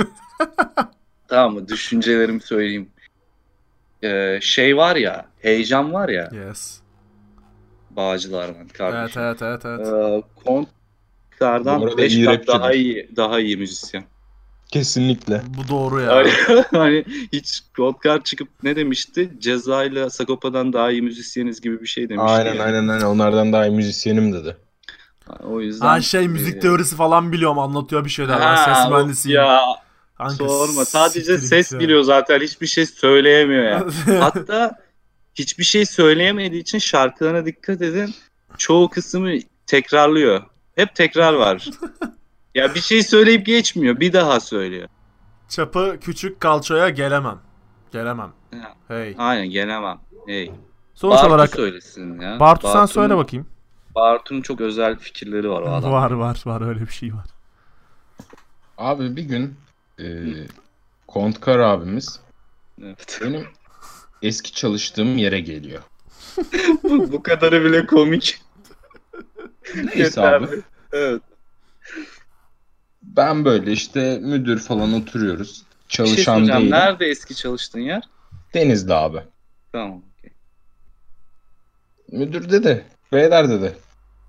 [1.29, 1.68] Tamam mı?
[1.68, 2.88] Düşüncelerimi söyleyeyim.
[4.04, 6.30] Ee, şey var ya, heyecan var ya.
[6.30, 6.80] yes.
[7.90, 9.22] Bağcılar'dan Evet kardeşim.
[9.22, 9.86] evet evet evet.
[11.30, 12.54] Kontkar'dan Bu arada 5 iyi kat rapçidir.
[12.54, 14.04] daha iyi daha iyi müzisyen.
[14.72, 15.42] Kesinlikle.
[15.58, 16.06] Bu doğru ya.
[16.10, 16.30] Yani,
[16.70, 19.32] hani hiç Kontkar çıkıp ne demişti?
[19.38, 22.48] Ceza ile Sagopa'dan daha iyi müzisyeniz gibi bir şey demişti.
[22.48, 22.60] Aynen yani.
[22.60, 23.04] aynen aynen.
[23.06, 24.56] Onlardan daha iyi müzisyenim dedi.
[25.44, 28.44] O yüzden Ha şey müzik e, teorisi falan biliyorum anlatıyor bir şeyler.
[28.44, 29.36] Ben ha, ses o- mühendisiyim.
[29.36, 29.60] Ya
[30.28, 30.84] Kanka, sorma.
[30.84, 31.78] Sadece ses ya.
[31.78, 32.40] biliyor zaten.
[32.40, 33.87] Hiçbir şey söyleyemiyor ya.
[34.20, 34.78] Hatta
[35.34, 38.14] hiçbir şey söyleyemediği için şarkılarına dikkat edin.
[38.58, 39.30] Çoğu kısmı
[39.66, 40.42] tekrarlıyor.
[40.76, 41.68] Hep tekrar var.
[42.54, 44.00] ya bir şey söyleyip geçmiyor.
[44.00, 44.88] Bir daha söylüyor.
[45.48, 47.38] Çapı küçük kalçaya gelemem.
[47.92, 48.32] Gelemem.
[48.52, 49.14] Ya, Hey.
[49.18, 49.98] Aynen gelemem.
[50.26, 50.52] Hey.
[50.94, 52.40] Sonuç Bartu olarak söylesin ya.
[52.40, 53.46] Bartu sen söyle bakayım.
[53.94, 55.92] Bartu'nun çok özel fikirleri var o adam.
[55.92, 57.26] Var var var öyle bir şey var.
[58.78, 59.56] Abi bir gün
[60.00, 60.04] e,
[61.07, 62.20] Kontkar abimiz
[62.83, 63.18] Evet.
[63.22, 63.46] benim
[64.22, 65.83] eski çalıştığım yere geliyor.
[66.83, 68.40] bu, bu kadarı bile komik.
[69.94, 70.46] Neyse abi.
[70.92, 71.22] Evet.
[73.02, 75.62] Ben böyle işte müdür falan oturuyoruz.
[75.88, 76.70] Bir şey Çalışan değilim.
[76.70, 78.02] Nerede eski çalıştığın yer?
[78.54, 79.18] Denizli abi.
[79.72, 80.02] Tamam.
[82.12, 82.85] Müdür dedi.
[83.12, 83.76] Beyler dedi.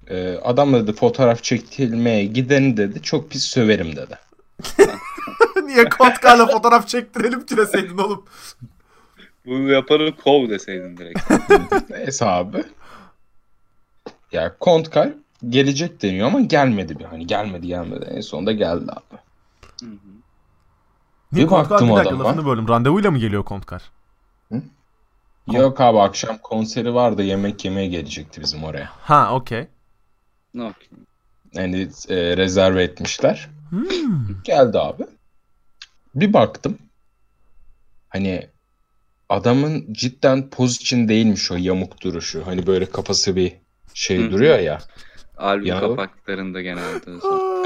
[0.08, 3.01] E, adam dedi fotoğraf çekilmeye gideni dedi.
[3.01, 4.19] Çok pis söverim dedi.
[5.75, 8.25] Niye Kotka'yla fotoğraf çektirelim ki deseydin oğlum.
[9.45, 11.19] Bu yapanı kov deseydin direkt.
[11.89, 12.63] Neyse abi.
[14.31, 15.09] Ya Kontkar
[15.49, 17.05] gelecek deniyor ama gelmedi bir.
[17.05, 18.05] Hani gelmedi gelmedi.
[18.11, 19.17] En sonunda geldi abi.
[19.81, 19.97] Hı hı.
[21.31, 22.29] Niye Bir Kontkar baktım bir dakika adama.
[22.29, 22.67] lafını böldüm.
[22.67, 23.81] Randevuyla mı geliyor Kontkar?
[24.51, 24.63] Kon-
[25.59, 27.23] Yok abi akşam konseri vardı.
[27.23, 28.89] Yemek yemeye gelecekti bizim oraya.
[29.01, 29.67] Ha okey.
[30.53, 30.88] Ne okey.
[31.53, 33.49] Yani e, rezerve etmişler.
[33.69, 33.88] Hmm.
[34.43, 35.03] Geldi abi.
[36.15, 36.78] Bir baktım.
[38.10, 38.49] Hani
[39.30, 42.47] adamın cidden poz için değilmiş o yamuk duruşu.
[42.47, 43.54] Hani böyle kafası bir
[43.93, 44.80] şey duruyor ya.
[45.38, 47.12] Albüm Ya- kapaklarında genelde.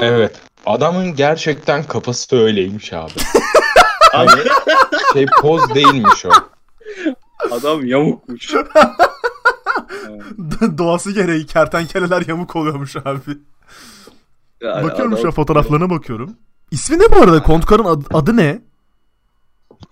[0.00, 0.40] Evet.
[0.66, 3.12] Adamın gerçekten kafası öyleymiş abi.
[4.12, 4.30] hani
[5.12, 6.30] şey poz değilmiş o.
[7.50, 8.54] Adam yamukmuş.
[10.78, 13.20] Doğası gereği kertenkeleler yamuk oluyormuş abi.
[14.60, 16.36] Yani bakıyorum şu adam- an fotoğraflarına bakıyorum.
[16.70, 17.42] İsmi ne bu arada?
[17.42, 18.62] Kontkar'ın adı, adı ne?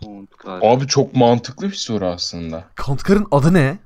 [0.04, 0.60] Kontkar.
[0.62, 2.64] Abi çok mantıklı bir soru aslında.
[2.82, 3.78] Kontkar'ın adı ne?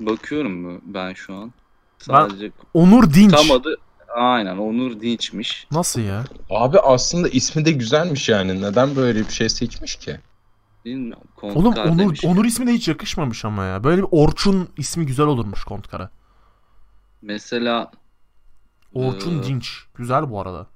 [0.00, 1.52] Bakıyorum mu ben şu an?
[1.98, 3.32] Sadece Onur Dinç.
[3.32, 3.76] tam adı
[4.16, 5.66] aynen Onur Dinç'miş.
[5.70, 6.24] Nasıl ya?
[6.50, 8.62] Abi aslında ismi de güzelmiş yani.
[8.62, 10.20] Neden böyle bir şey seçmiş ki?
[10.84, 11.28] Bilmiyorum.
[11.36, 12.24] Kontkar Oğlum Onur, demiş.
[12.24, 13.84] Onur ismi de hiç yakışmamış ama ya.
[13.84, 16.10] Böyle bir Orçun ismi güzel olurmuş Kontkar'a.
[17.22, 17.90] Mesela
[18.94, 19.84] Orçun Ee, Dinç.
[19.94, 20.66] Güzel bu arada.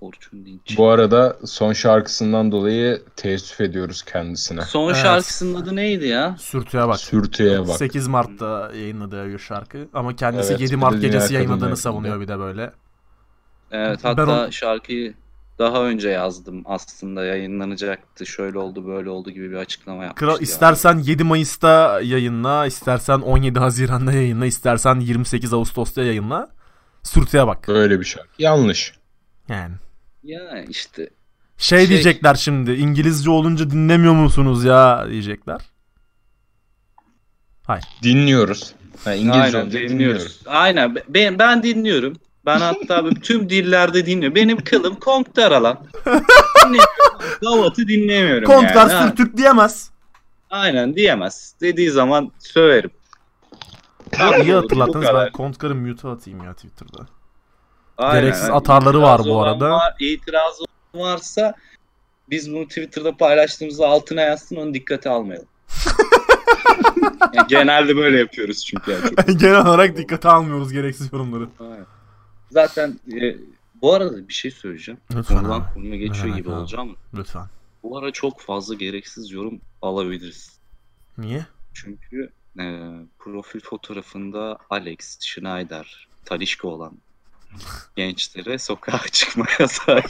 [0.00, 0.78] Orçun Dinç.
[0.78, 4.62] Bu arada son şarkısından dolayı teessüf ediyoruz kendisine.
[4.62, 4.96] Son Evet.
[5.02, 6.36] şarkısının adı neydi ya?
[6.38, 6.98] Sürtüye bak.
[7.00, 7.76] Sürtüye bak.
[7.76, 9.88] 8 Mart'ta yayınladığı bir şarkı.
[9.94, 12.72] Ama kendisi Evet, 7 bir Mart gecesi yayınladığını savunuyor bir de böyle.
[13.70, 15.14] Evet Ben hatta o- şarkıyı
[15.58, 20.26] daha önce yazdım aslında yayınlanacaktı şöyle oldu böyle oldu gibi bir açıklama yapmıştı.
[20.26, 26.48] Kral istersen 7 Mayıs'ta yayınla, istersen 17 Haziran'da yayınla, istersen 28 Ağustos'ta yayınla.
[27.02, 27.68] Sürtüye bak.
[27.68, 28.28] Böyle bir şarkı.
[28.38, 28.94] Yanlış.
[29.48, 29.74] Yani.
[30.22, 31.10] Ya işte
[31.58, 32.72] Şey, Şey- diyecekler şimdi.
[32.72, 35.60] İngilizce olunca dinlemiyor musunuz ya diyecekler.
[38.02, 38.74] Dinliyoruz.
[39.04, 39.92] Ha, İngilizce aynen olunca dinliyoruz.
[39.92, 40.40] dinliyoruz.
[40.46, 42.16] Aynen ben, ben dinliyorum.
[42.46, 44.34] Ben hatta tüm dillerde dinliyorum.
[44.34, 45.86] Benim kılım konktar alan.
[46.64, 46.90] Dinlemiyorum.
[47.40, 48.92] Gavat'ı dinlemiyorum Kontlar yani.
[48.92, 49.90] Ha, Sürtük diyemez.
[50.50, 51.54] Aynen diyemez.
[51.60, 52.90] Dediği zaman söverim.
[54.42, 55.08] İyi Bu hatırlattınız.
[55.14, 57.19] Ben Kontkar'ı mute'a atayım ya Twitter'da.
[58.00, 58.22] Aynen.
[58.22, 59.70] Gereksiz Yani atarları var bu arada.
[59.70, 61.54] Var, itirazı varsa
[62.30, 65.48] biz bunu Twitter'da paylaştığımızda altına yazsın onu dikkate almayalım.
[67.34, 68.90] Yani genelde böyle yapıyoruz çünkü.
[68.90, 71.48] Yani Genel olarak dikkate almıyoruz gereksiz yorumları.
[71.60, 71.86] Aynen.
[72.50, 73.36] Zaten e,
[73.82, 75.00] bu arada bir şey söyleyeceğim.
[75.14, 76.96] Lütfen Konudan konuya geçiyor Merak gibi olacağım.
[77.14, 77.46] Lütfen.
[77.82, 80.58] Bu ara çok fazla gereksiz yorum alabiliriz.
[81.18, 81.46] Niye?
[81.74, 86.92] Çünkü e, profil fotoğrafında Alex, Schneider, Talişka olan
[87.96, 90.02] gençlere sokağa çıkma yasağı.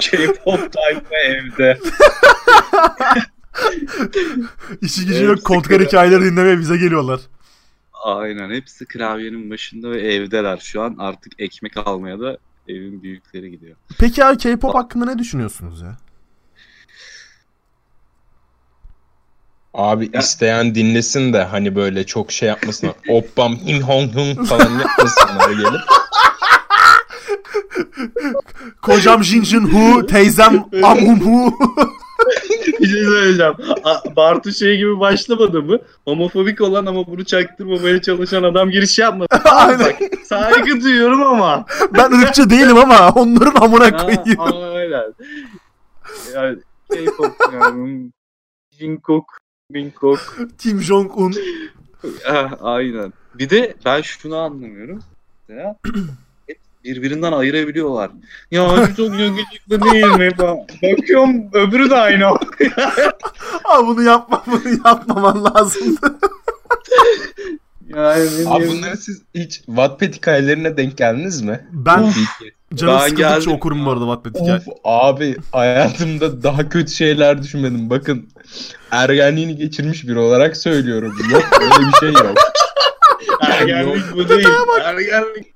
[0.00, 1.78] K-pop tayfa evde.
[4.82, 5.44] İşi gücü yok.
[5.44, 7.20] Kontkar hikayeleri dinlemeye bize geliyorlar.
[8.04, 10.96] Aynen hepsi klavyenin başında ve evdeler şu an.
[10.98, 13.76] Artık ekmek almaya da evin büyükleri gidiyor.
[13.98, 15.96] Peki abi K-pop hakkında ne düşünüyorsunuz ya?
[19.76, 22.90] Abi Ya- isteyen dinlesin de hani böyle çok şey yapmasın.
[23.08, 25.80] Oppam him hong hum falan yapmasınlar gelip.
[28.82, 31.52] Kocam Jin Jin Hu, teyzem Amum Hu.
[32.80, 33.54] bir şey söyleyeceğim.
[33.84, 35.78] A- Bartu şey gibi başlamadı mı?
[36.04, 39.26] Homofobik olan ama bunu çaktırmamaya çalışan adam giriş yapmadı.
[39.44, 39.78] Aynen.
[39.80, 41.66] Bak, saygı duyuyorum ama.
[41.96, 44.40] Ben ırkçı değilim ama onların amına koyayım.
[44.76, 45.12] aynen.
[46.34, 46.58] Yani
[46.92, 48.10] K-pop yani.
[48.80, 49.24] Jungkook,
[49.70, 50.36] Bangkok.
[50.58, 51.34] Kim Jong-un.
[52.28, 53.12] Ah, aynen.
[53.34, 55.02] Bir de ben şunu anlamıyorum.
[56.46, 58.10] Hep birbirinden ayırabiliyorlar.
[58.50, 60.26] Ya çok yakışıklı değil mi?
[60.28, 62.26] Ba- Bakıyorum öbürü de aynı.
[63.64, 66.18] Abi bunu yapma bunu yapmaman lazımdı.
[67.96, 68.02] Ne
[68.46, 71.66] Abi bunları siz hiç Wattpad hikayelerine denk geldiniz mi?
[71.72, 72.52] Ben iki.
[72.74, 74.58] canım sıkıldıkça okurum bu arada Wattpad hikaye.
[74.58, 77.90] Of abi hayatımda daha kötü şeyler düşünmedim.
[77.90, 78.28] Bakın
[78.90, 81.16] ergenliğini geçirmiş biri olarak söylüyorum.
[81.30, 82.34] Yok öyle bir şey yok.
[83.40, 84.48] Ergenlik bu değil.
[84.84, 85.54] Ergenlik.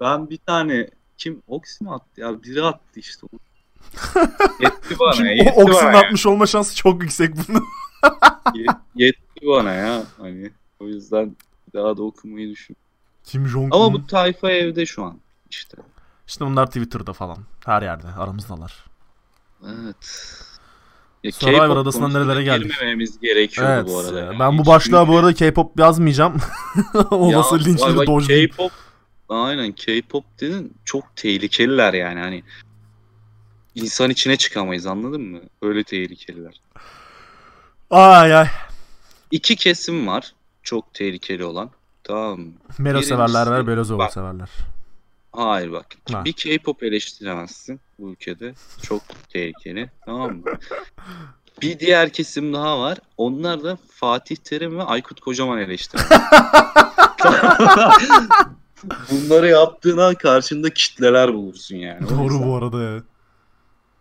[0.00, 2.42] Ben bir tane kim Oksi mi attı ya?
[2.42, 3.26] Biri attı işte.
[3.32, 3.40] onu.
[4.60, 5.12] yetti bana.
[5.12, 7.64] Şimdi yetti o Ox'un atmış olma şansı çok yüksek bunun.
[8.54, 10.02] Ye- yetti bana ya.
[10.18, 10.50] Hani
[10.80, 11.36] o yüzden
[11.74, 12.76] daha da okumayı düşün.
[13.24, 13.70] Kim Jong-un.
[13.70, 15.76] Ama bu tayfa evde şu an işte.
[16.26, 17.38] İşte bunlar Twitter'da falan.
[17.64, 18.84] Her yerde aramızdalar.
[19.64, 20.34] Evet.
[21.24, 22.72] Ya Survivor K-pop adasından nerelere geldik?
[22.72, 23.86] Girmememiz gerekiyordu Evet.
[23.88, 24.20] bu arada.
[24.20, 24.38] yani.
[24.38, 26.36] ben bu Hiç başlığa bu arada K-pop yazmayacağım.
[27.10, 28.50] Olası Ya, dojlayayım.
[28.50, 28.72] K-pop
[29.28, 32.42] aynen K-pop dedin çok tehlikeliler yani hani
[33.74, 35.40] insan içine çıkamayız anladın mı?
[35.62, 36.60] Öyle tehlikeliler.
[37.90, 38.48] Ay ay.
[39.30, 41.70] İki kesim var çok tehlikeli olan.
[42.04, 42.40] Tamam?
[42.78, 44.12] Melo Birincisi- severler var, Belozova Bak.
[44.12, 44.48] severler.
[45.32, 45.86] Hayır bak.
[46.12, 46.24] Ha.
[46.24, 48.54] Bir K-pop eleştiremezsin bu ülkede.
[48.82, 49.90] Çok tehlikeli.
[50.06, 50.42] Tamam mı?
[51.62, 52.98] Bir diğer kesim daha var.
[53.16, 56.10] Onlar da Fatih Terim ve Aykut Kocaman eleştiremez.
[59.10, 62.08] Bunları yaptığın an karşında kitleler bulursun yani.
[62.10, 63.02] Doğru bu arada ya.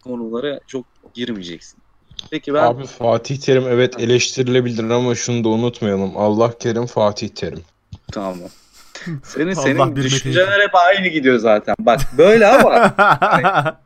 [0.03, 1.79] Konulara çok girmeyeceksin.
[2.31, 6.17] Peki ben Abi Fatih Terim evet eleştirilebilir ama şunu da unutmayalım.
[6.17, 7.61] Allah kerim Fatih Terim.
[8.11, 8.37] tamam.
[9.23, 11.75] Senin Allah senin düşünceler hep aynı gidiyor zaten.
[11.79, 12.95] Bak böyle ama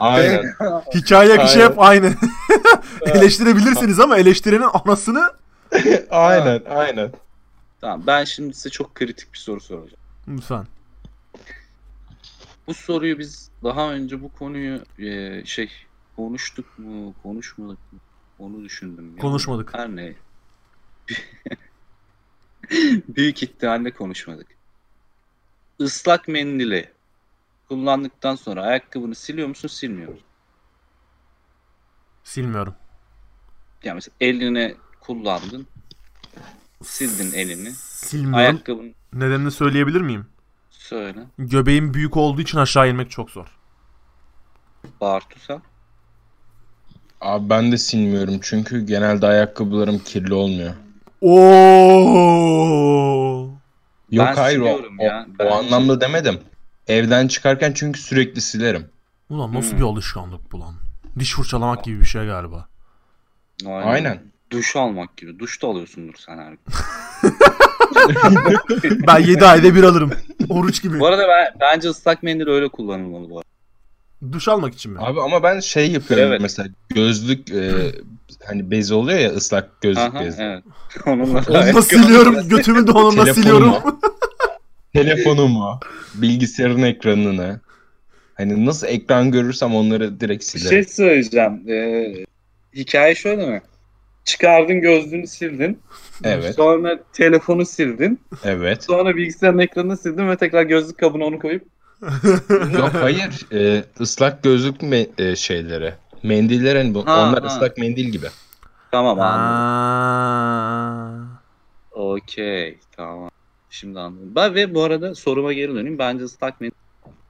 [0.00, 0.54] Aynen.
[0.94, 2.14] Hikaye akışı hep aynı.
[3.06, 5.32] Eleştirebilirsiniz ama eleştirenin anasını
[6.10, 7.12] aynen aynen.
[7.80, 10.00] tamam ben şimdi size çok kritik bir soru soracağım.
[10.28, 10.66] lütfen.
[12.66, 15.70] Bu soruyu biz daha önce bu konuyu e, şey
[16.26, 17.98] konuştuk mu, konuşmadık mı?
[18.38, 19.16] Onu düşündüm.
[19.16, 19.20] ya.
[19.20, 19.74] Konuşmadık.
[19.74, 20.14] Her ne?
[23.16, 24.46] Büyük ihtimalle konuşmadık.
[25.78, 26.90] Islak mendili
[27.68, 30.26] kullandıktan sonra ayakkabını siliyor musun, silmiyor musun?
[32.24, 32.74] Silmiyorum.
[33.84, 35.66] Yani mesela eline kullandın,
[36.82, 37.70] sildin elini.
[37.72, 38.38] Silmiyorum.
[38.38, 40.26] Ayakkabını Nedenini söyleyebilir miyim?
[40.70, 41.26] söyle.
[41.38, 43.46] Göbeğim büyük olduğu için aşağı inmek çok zor.
[45.00, 45.62] Bartu sen.
[47.22, 50.74] Abi ben de silmiyorum çünkü genelde ayakkabılarım kirli olmuyor.
[52.52, 53.48] Oo.
[54.10, 54.64] Yok Ben hayır o,
[54.98, 55.26] o, ya.
[55.34, 56.38] o Ben- anlamda demedim.
[56.88, 58.86] Evden çıkarken çünkü sürekli silerim.
[59.30, 59.78] Ulan nasıl Hmm.
[59.78, 60.74] bir alışkanlık bu lan?
[61.18, 62.66] Diş fırçalamak gibi bir şey galiba.
[63.66, 64.22] Aynen.
[64.50, 65.38] Duş almak gibi.
[65.38, 66.60] Duş da alıyorsundur sen her gün.
[69.06, 70.12] Ben 7 ayda bir alırım.
[70.48, 71.00] Oruç gibi.
[71.00, 73.48] Bu arada ben, bence ıslak mendil öyle kullanılmalı bu arada.
[74.32, 74.98] Duş almak için mi?
[75.00, 76.40] Abi ama ben şey yapıyorum Evet.
[76.40, 77.70] mesela gözlük e,
[78.46, 80.42] hani bezi oluyor ya ıslak gözlük Aha, bezi.
[80.42, 80.62] evet.
[81.06, 82.48] Onunla Onunla siliyorum.
[82.48, 83.34] Götümü de onunla Telefonuma.
[83.34, 83.74] siliyorum.
[84.94, 85.80] Telefonumu,
[86.14, 87.60] bilgisayarın ekranını.
[88.34, 90.70] Hani nasıl ekran görürsem onları direkt Bir silerim.
[90.70, 91.68] şey söyleyeceğim.
[91.70, 92.14] Ee,
[92.74, 93.62] hikaye şöyle mi?
[94.24, 95.78] Çıkardın gözlüğünü sildin.
[96.24, 98.20] Evet, Sonra telefonu sildin.
[98.44, 98.84] evet.
[98.84, 101.64] Sonra bilgisayarın ekranını sildin ve tekrar gözlük kabına onu koyup
[102.78, 105.94] Yok hayır, e, ıslak gözlük me- e, şeyleri.
[106.22, 107.46] Mendiller hani bu, Ha, onlar ha.
[107.46, 108.26] ıslak mendil gibi.
[108.90, 109.54] tamam anladım.
[109.54, 111.42] Aa.
[111.90, 113.30] Okey tamam.
[113.68, 114.34] Şimdi anladım.
[114.34, 115.98] Ben ve bu arada soruma geri döneyim.
[115.98, 116.76] Bence ıslak mendil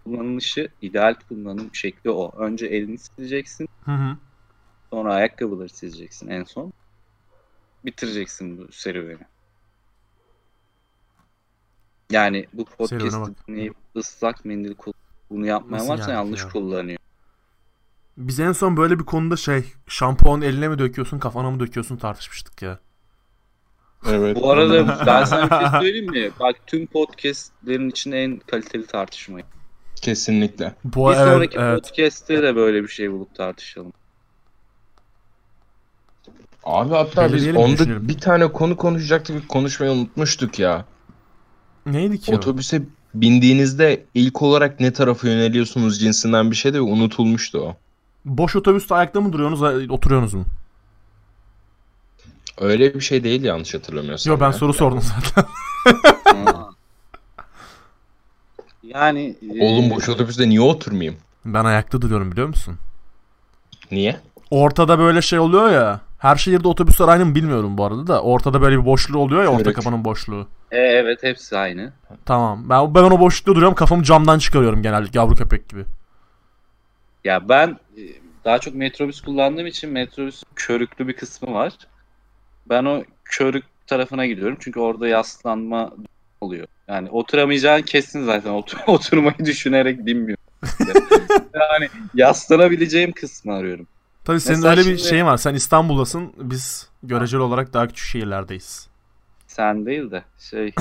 [0.05, 2.39] kullanılışı ideal kullanım şekli o.
[2.39, 3.69] Önce elini sileceksin.
[3.85, 4.17] Hı hı.
[4.93, 6.73] Sonra ayakkabıları sileceksin en son.
[7.85, 9.32] Bitireceksin bu serüveni.
[12.13, 14.93] Yani bu Serüvene podcast'ı dinleyip ıslak mendil kul-
[15.31, 16.49] bunu yapmaya Nasıl varsa geldik yanlış ya?
[16.49, 16.99] kullanıyor.
[18.17, 22.63] Biz en son böyle bir konuda şey şampuan eline mi döküyorsun kafana mı döküyorsun tartışmıştık
[22.63, 22.79] ya.
[24.09, 24.37] Evet.
[24.37, 26.31] Bu arada ben sana bir şey söyleyeyim mi?
[26.41, 29.39] Bak tüm podcastlerin içinde en kaliteli tartışma.
[29.97, 30.75] Kesinlikle.
[30.85, 31.83] Bu Bir evet, sonraki evet.
[31.83, 33.93] podcast'te de böyle bir şey bulup tartışalım.
[36.65, 38.09] Abi hatta biz Belirleyelim, onda düşünelim.
[38.09, 40.85] bir tane konu konuşacaktık, konuşmayı unutmuştuk ya.
[41.87, 42.37] Neydi ki o?
[42.37, 42.83] Otobüse
[43.15, 47.77] bindiğinizde ilk olarak ne tarafa yöneliyorsunuz cinsinden bir şey de unutulmuştu o.
[48.25, 50.45] Boş otobüste ayakta mı duruyorsunuz, oturuyorsunuz mu?
[52.61, 54.31] Öyle bir şey değil yanlış hatırlamıyorsam.
[54.31, 54.53] Yok ben ya.
[54.53, 55.45] soru sordum zaten.
[58.83, 61.17] Yani e, Oğlum boş otobüste niye oturmayayım?
[61.45, 62.79] Ben ayakta duruyorum biliyor musun?
[63.91, 64.21] Niye?
[64.51, 66.01] Ortada böyle şey oluyor ya.
[66.23, 68.23] Her şehirde otobüsler aynı mı bilmiyorum bu arada da.
[68.23, 69.77] Ortada böyle bir boşluğu oluyor ya orta Evet.
[69.77, 70.47] kapanın boşluğu.
[70.71, 71.93] e, evet hepsi aynı.
[72.25, 72.69] Tamam.
[72.69, 73.75] Ben, ben o boşlukta duruyorum.
[73.75, 75.85] Kafamı camdan çıkarıyorum genellikle yavru köpek gibi.
[77.25, 78.03] Ya ben e,
[78.45, 81.73] daha çok metrobüs kullandığım için metrobüsün körüklü bir kısmı var.
[82.69, 85.93] Ben o körük tarafına gidiyorum çünkü orada yaslanma
[86.41, 86.67] oluyor.
[86.89, 90.45] Yani oturamayacağın kesin zaten Otur oturmayı düşünerek binmiyorum.
[91.55, 93.87] yani yaslanabileceğim kısmı arıyorum.
[94.25, 95.37] Tabii senin Mesela öyle bir şimdi- şeyin var.
[95.37, 96.33] Sen İstanbul'dasın.
[96.37, 98.89] Biz göreceli olarak daha küçük şehirlerdeyiz.
[99.47, 100.75] Sen değil de şey...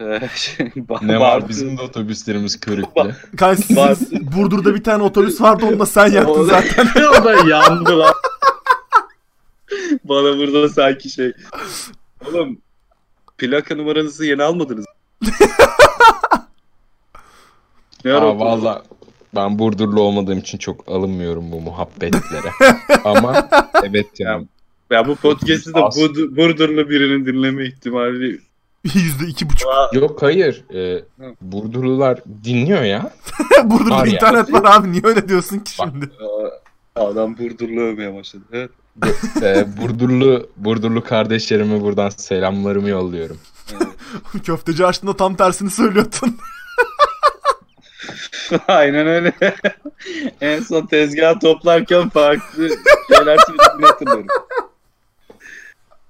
[0.00, 3.14] Eee, şey Ne var bizim de otobüslerimiz körüklü.
[3.36, 3.96] Kanka.
[4.12, 6.86] Burdur'da bir tane otobüs vardı onu da sen yaktın zaten.
[7.20, 8.14] o da yandı lan.
[10.04, 11.32] Bana burada sanki şey...
[12.28, 12.58] Oğlum
[13.38, 14.84] plaka numaranızı yeni almadınız.
[18.04, 18.82] ne Aa, valla
[19.34, 22.50] ben Burdurlu olmadığım için çok alınmıyorum bu muhabbetlere.
[23.04, 23.48] Ama
[23.84, 24.46] evet yani.
[24.90, 28.40] Ya bu podcast'ı da Bud- Burdurlu birinin dinleme ihtimali
[28.84, 29.68] Yüzde iki buçuk.
[29.92, 30.64] Yok hayır.
[30.74, 31.02] E,
[31.40, 33.10] Burdurlular dinliyor ya.
[33.64, 34.12] Burdur'da Var ya.
[34.12, 34.92] internet var abi.
[34.92, 35.88] Niye öyle diyorsun ki Bak.
[35.92, 36.10] şimdi?
[36.96, 38.44] Adam Burdurlu övmeye başladı.
[38.52, 38.70] Evet.
[39.42, 43.36] E, Burdurlu Burdurlu kardeşlerime buradan selamlarımı yolluyorum.
[44.44, 46.36] Köfteci açtığında tam tersini söylüyordun.
[48.68, 49.32] Aynen öyle.
[50.40, 52.68] en son tezgah toplarken farklı
[53.08, 54.26] şeyler söylediğini hatırlıyorum.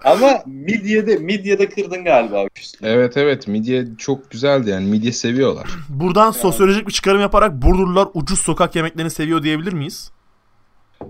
[0.05, 2.45] Ama midyede, midyede kırdın galiba.
[2.83, 5.67] Evet evet midye çok güzeldi yani midye seviyorlar.
[5.89, 10.11] Buradan sosyolojik bir çıkarım yaparak Burdurlular ucuz sokak yemeklerini seviyor diyebilir miyiz?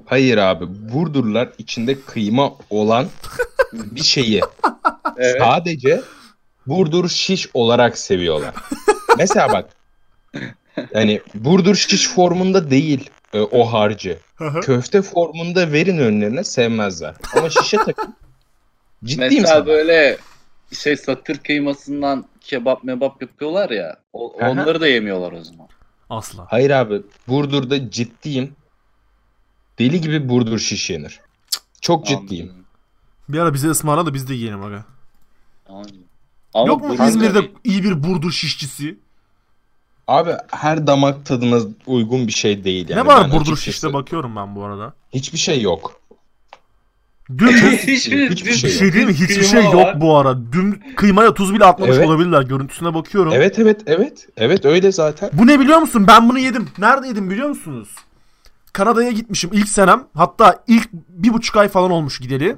[0.07, 3.07] Hayır abi Burdurlular içinde kıyma olan
[3.73, 4.41] bir şeyi
[5.17, 5.37] Evet.
[5.39, 6.01] sadece
[6.67, 8.55] Burdur şiş olarak seviyorlar.
[9.19, 9.71] Mesela bak
[10.95, 14.19] yani Burdur şiş formunda değil e, o harcı.
[14.63, 17.15] Köfte formunda verin önlerine sevmezler.
[17.37, 18.15] Ama şişe takın.
[19.05, 19.67] Ciddiyim Mesela sana.
[19.67, 20.19] böyle
[20.73, 23.97] şey satır kıymasından kebap mebap yapıyorlar ya.
[24.13, 24.51] O, Aha.
[24.51, 25.69] onları da yemiyorlar o zaman.
[26.11, 26.47] Asla.
[26.51, 28.53] Hayır abi Burdur'da ciddiyim.
[29.79, 31.21] Deli gibi Burdur şiş yenir.
[31.81, 32.47] Çok ciddiyim.
[32.49, 32.65] Anladım,
[33.29, 34.85] Bir ara bize ısmarla da biz de yiyelim aga.
[35.69, 35.97] anladım.
[36.55, 38.99] Ama Yok mu Burdur- İzmir'de iyi bir Burdur şişçisi?
[40.09, 43.01] Abi her damak tadına uygun bir şey değil yani.
[43.03, 44.93] ne var Ben Burdur açıkçası- şişte bakıyorum ben bu arada.
[45.15, 46.01] Hiçbir şey yok.
[47.39, 49.13] Dün Hiçbir, Hiçbir bir şey şey değil mi?
[49.15, 50.01] Hiçbir şey yok var.
[50.01, 50.37] bu ara.
[50.53, 52.07] Dün kıymaya tuz bile atmamış Evet.
[52.09, 52.43] olabilirler.
[52.43, 53.33] Görüntüsüne bakıyorum.
[53.33, 54.27] Evet evet evet.
[54.37, 55.31] Evet öyle zaten.
[55.33, 56.05] Bu ne biliyor musun?
[56.09, 56.69] Ben bunu yedim.
[56.79, 57.89] Nerede yedim biliyor musunuz?
[58.73, 60.05] Kanada'ya gitmişim ilk senem.
[60.15, 62.57] Hatta ilk bir buçuk ay falan olmuş gideli.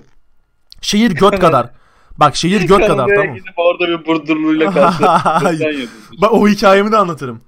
[0.80, 1.70] Şehir göt kadar.
[2.18, 3.34] Bak şehir göt kadar tamam.
[3.34, 5.90] gidip orada bir Burdurlu'yla karşılaştık.
[6.22, 7.40] Bak o hikayemi de anlatırım.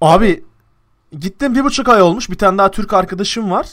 [0.00, 0.44] Abi
[1.18, 2.30] gittim bir buçuk ay olmuş.
[2.30, 3.66] Bir tane daha Türk arkadaşım var.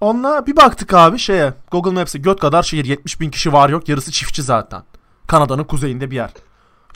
[0.00, 3.88] Onunla bir baktık abi şeye Google Maps'e göt kadar şehir 70 bin kişi var yok
[3.88, 4.82] yarısı çiftçi zaten.
[5.26, 6.30] Kanada'nın kuzeyinde bir yer.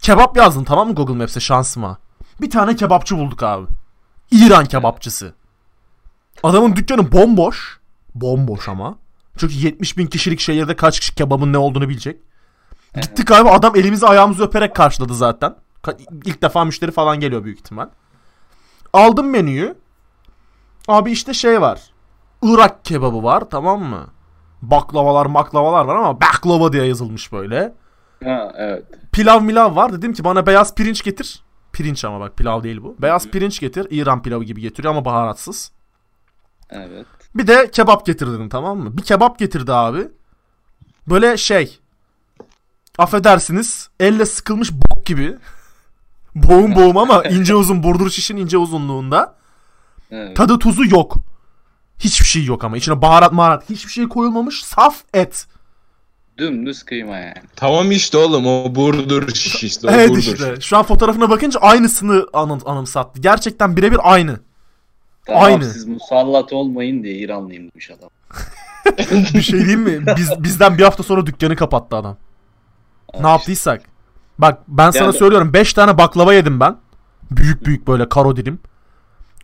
[0.02, 1.98] Kebap yazdım tamam mı Google Maps'e şansıma.
[2.40, 3.66] Bir tane kebapçı bulduk abi.
[4.30, 5.34] İran kebapçısı.
[6.42, 7.80] Adamın dükkanı bomboş.
[8.14, 8.98] Bomboş ama.
[9.36, 12.20] Çünkü 70 bin kişilik şehirde kaç kişi kebabın ne olduğunu bilecek.
[12.94, 15.56] Gittik abi adam elimizi ayağımızı öperek karşıladı zaten.
[16.24, 17.88] İlk defa müşteri falan geliyor büyük ihtimal.
[18.92, 19.74] Aldım menüyü.
[20.88, 21.80] Abi işte şey var.
[22.42, 24.06] Irak kebabı var tamam mı?
[24.62, 27.74] Baklavalar maklavalar var ama baklava diye yazılmış böyle.
[28.24, 28.84] Ha evet.
[29.12, 29.92] Pilav milav var.
[29.92, 31.42] Dedim ki bana beyaz pirinç getir.
[31.72, 32.96] Pirinç ama bak pilav değil bu.
[33.02, 33.86] Beyaz pirinç getir.
[33.90, 35.72] İran pilavı gibi getiriyor ama baharatsız.
[36.70, 37.06] Evet.
[37.34, 38.96] Bir de kebap getir dedim tamam mı?
[38.96, 40.08] Bir kebap getirdi abi.
[41.08, 41.79] Böyle şey.
[43.00, 43.88] Affedersiniz.
[44.00, 45.36] Elle sıkılmış bok gibi.
[46.34, 49.36] Boğum boğum ama ince uzun burdur şişin ince uzunluğunda.
[50.10, 50.36] evet.
[50.36, 51.16] Tadı tuzu yok.
[51.98, 52.76] Hiçbir şey yok ama.
[52.76, 54.64] içine baharat maharat hiçbir şey koyulmamış.
[54.64, 55.46] Saf et.
[56.38, 57.42] Dümdüz kıyma yani.
[57.56, 60.60] Tamam işte oğlum o Burdur şiş işte o evet Burdur işte.
[60.60, 63.20] Şu an fotoğrafına bakınca aynısını anım, anımsattı.
[63.20, 64.40] Gerçekten birebir aynı.
[65.26, 65.64] Tamam, Aynı.
[65.64, 68.10] siz musallat olmayın diye İranlıyım demiş adam.
[69.34, 70.06] Bir şey diyeyim mi?
[70.16, 72.16] Biz, bizden bir hafta sonra dükkanı kapattı adam.
[73.20, 73.82] Ne yaptıysak.
[74.38, 76.76] Bak ben sana Yani- söylüyorum 5 tane baklava yedim ben.
[77.30, 78.58] Büyük büyük böyle karo dilim.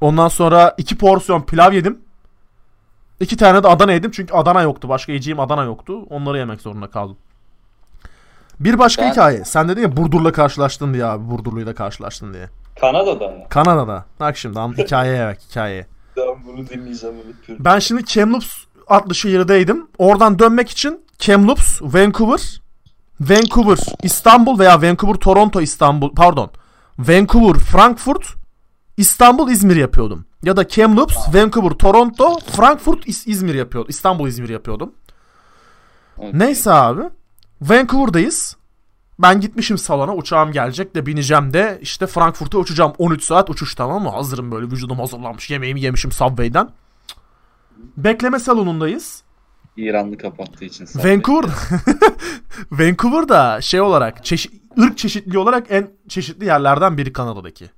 [0.01, 1.99] Ondan sonra 2 porsiyon pilav yedim.
[3.21, 4.89] 2 tane de Adana yedim çünkü Adana yoktu.
[4.89, 6.03] Başka yiyeceğim Adana yoktu.
[6.11, 7.17] Onları yemek zorunda kaldım.
[8.61, 9.45] Bir başka Ben- hikaye.
[9.45, 11.31] Sen dedin ya Burdur'la karşılaştın diye abi.
[11.31, 12.49] Burdurlu'yla karşılaştın diye.
[12.81, 13.35] Kanada'da mı?
[13.49, 14.05] Kanada'da.
[14.21, 15.87] Bak şimdi am- hikayeye bak hikayeye.
[16.17, 17.17] Tamam Bunu dinleyeceğim.
[17.49, 18.57] Ben şimdi Kamloops
[18.89, 19.87] adlı şehirdeydim.
[19.99, 22.61] Oradan dönmek için Kamloops, Vancouver,
[23.21, 26.51] Vancouver, İstanbul veya Vancouver, Toronto, İstanbul, pardon.
[26.99, 28.35] Vancouver, Frankfurt,
[28.97, 30.25] İstanbul, İzmir yapıyordum.
[30.43, 33.91] Ya da Kamloops, Vancouver, Toronto, Frankfurt, İz- İzmir yapıyordum.
[33.91, 34.93] İstanbul, İzmir yapıyordum.
[36.19, 36.31] Okey.
[36.35, 37.03] Neyse abi.
[37.61, 38.57] Vancouver'dayız.
[39.19, 42.93] Ben gitmişim salona uçağım gelecek de bineceğim de işte Frankfurt'a uçacağım.
[42.99, 44.09] 13 saat uçuş tamam mı?
[44.11, 45.51] Hazırım böyle vücudum hazırlanmış.
[45.51, 46.69] Yemeğimi yemişim Subway'den.
[47.97, 49.23] Bekleme salonundayız.
[49.77, 50.85] İranlı kapattığı için.
[50.85, 51.51] sen Vancouver
[52.71, 57.71] Vancouver'da şey olarak çeşit ırk çeşitliği olarak en çeşitli yerlerden biri Kanada'daki.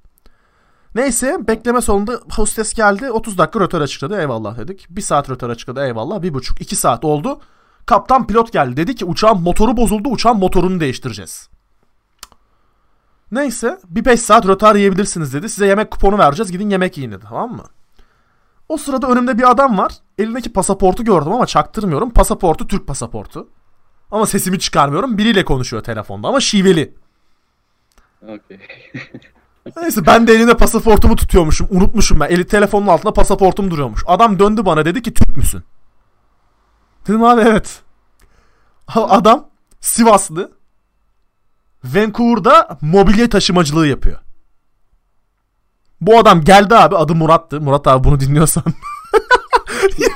[0.94, 4.86] Neyse bekleme salonunda hostes geldi 30 dakika rötar açıkladı eyvallah dedik.
[4.90, 7.40] 1 saat rötar açıkladı eyvallah 1,5 2 saat oldu.
[7.86, 11.48] Kaptan pilot geldi dedi ki uçağın motoru bozuldu uçağın motorunu değiştireceğiz.
[13.32, 15.48] Neyse bir 5 saat rötar yiyebilirsiniz dedi.
[15.48, 17.64] Size yemek kuponu vereceğiz gidin yemek yiyin dedi tamam mı?
[18.68, 19.92] O sırada önümde bir adam var.
[20.18, 22.10] Elindeki pasaportu gördüm ama çaktırmıyorum.
[22.10, 23.48] Pasaportu Türk pasaportu.
[24.10, 25.18] Ama sesimi çıkarmıyorum.
[25.18, 26.94] Biriyle konuşuyor telefonda ama şiveli.
[28.22, 28.58] Okey.
[29.76, 31.68] Neyse ben de elimde pasaportumu tutuyormuşum.
[31.70, 32.28] Unutmuşum ben.
[32.28, 34.02] Eli telefonun altında pasaportum duruyormuş.
[34.06, 35.62] Adam döndü bana dedi ki Türk müsün?
[37.06, 37.82] Dedim abi evet.
[38.94, 39.48] Adam
[39.80, 40.52] Sivaslı.
[41.84, 44.18] Vancouver'da mobilya taşımacılığı yapıyor.
[46.00, 47.60] Bu adam geldi abi adı Murat'tı.
[47.60, 48.62] Murat abi bunu dinliyorsan.
[49.98, 50.08] ya,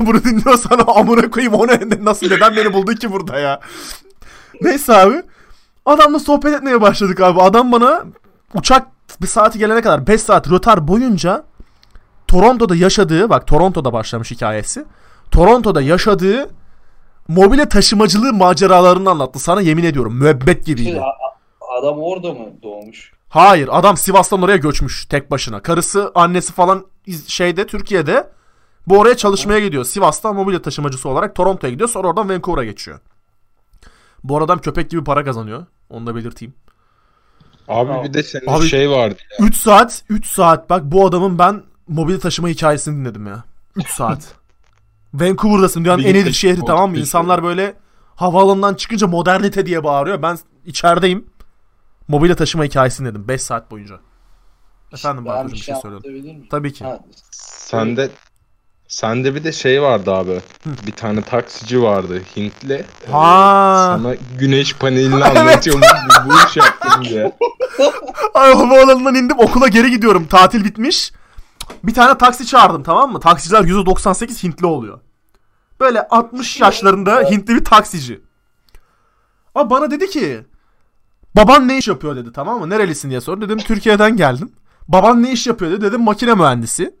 [0.00, 3.60] bunu dinliyorsan amına koyayım o ne nasıl neden beni buldun ki burada ya.
[4.60, 5.22] Neyse abi.
[5.86, 7.42] Adamla sohbet etmeye başladık abi.
[7.42, 8.04] Adam bana
[8.54, 8.86] uçak
[9.22, 11.44] bir saati gelene kadar 5 saat rötar boyunca
[12.28, 14.84] Toronto'da yaşadığı bak Toronto'da başlamış hikayesi.
[15.30, 16.50] Toronto'da yaşadığı
[17.28, 19.38] mobilya taşımacılığı maceralarını anlattı.
[19.38, 21.00] Sana yemin ediyorum müebbet Şey, gibiydi.
[21.00, 23.12] a- adam orada mı doğmuş?
[23.28, 25.62] Hayır adam Sivas'tan oraya göçmüş tek başına.
[25.62, 26.86] Karısı annesi falan
[27.26, 28.30] şeyde Türkiye'de
[28.86, 29.84] bu oraya çalışmaya gidiyor.
[29.84, 33.00] Sivas'tan mobilya taşımacısı olarak Toronto'ya gidiyor sonra oradan Vancouver'a geçiyor.
[34.24, 35.66] Bu adam köpek gibi para kazanıyor.
[35.90, 36.54] Onu da belirteyim.
[37.68, 39.16] Abi bir de senin Abi- şey vardı.
[39.40, 43.44] 3 saat 3 saat bak bu adamın ben mobilya taşıma hikayesini dinledim ya.
[43.76, 44.34] 3 saat.
[45.14, 46.98] Vancouver'dasın dünyanın en Bir iyi de- şehri tamam mı?
[46.98, 47.74] İnsanlar böyle
[48.16, 50.22] havaalanından çıkınca modernite diye bağırıyor.
[50.22, 51.26] Ben içerideyim.
[52.08, 54.00] Mobilya taşıma hikayesini dinledim 5 saat boyunca.
[54.92, 56.46] Efendim ben Bartucuğum bir bir şey şey söylüyorum.
[56.50, 56.84] Tabii ki.
[56.84, 57.00] Ha,
[57.30, 58.10] Sende
[58.88, 60.40] sende bir de şey vardı abi.
[60.86, 62.74] Bir tane taksici vardı Hintli.
[63.08, 63.96] Ee, Ha.
[63.98, 65.86] Sana güneş panelini anlatıyormuş.
[66.26, 67.32] bu, bu iş yaptım diye.
[68.34, 70.26] Ay havaalanından indim okula geri gidiyorum.
[70.26, 71.12] Tatil bitmiş.
[71.84, 73.20] Bir tane taksi çağırdım tamam mı?
[73.20, 75.00] Taksiciler %98 Hintli oluyor.
[75.80, 78.20] Böyle 60 yaşlarında Hintli bir taksici.
[79.54, 80.46] Ama bana dedi ki
[81.36, 82.70] baban ne iş yapıyor dedi tamam mı?
[82.70, 83.44] Nerelisin diye sordu.
[83.44, 84.52] Dedim Türkiye'den geldim.
[84.88, 85.80] Baban ne iş yapıyor dedi.
[85.80, 86.94] Dedim makine mühendisi.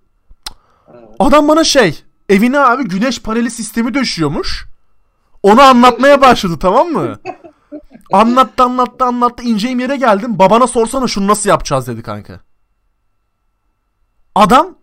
[1.18, 4.66] Adam bana şey evine abi güneş paneli sistemi döşüyormuş.
[5.42, 7.18] Onu anlatmaya başladı tamam mı?
[8.12, 10.38] Anlattı anlattı anlattı ineceğim yere geldim.
[10.38, 12.40] Babana sorsana şunu nasıl yapacağız dedi kanka.
[14.34, 14.77] Adam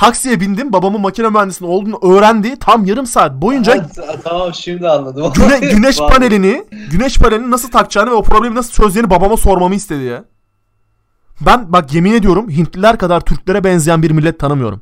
[0.00, 2.58] taksiye bindim babamın makine mühendisinin olduğunu öğrendi.
[2.58, 3.86] Tam yarım saat boyunca
[4.24, 5.32] tamam şimdi anladım.
[5.36, 10.04] güne, güneş panelini güneş panelini nasıl takacağını ve o problemi nasıl çözeceğini babama sormamı istedi
[10.04, 10.24] ya.
[11.40, 14.80] Ben bak yemin ediyorum Hintliler kadar Türklere benzeyen bir millet tanımıyorum.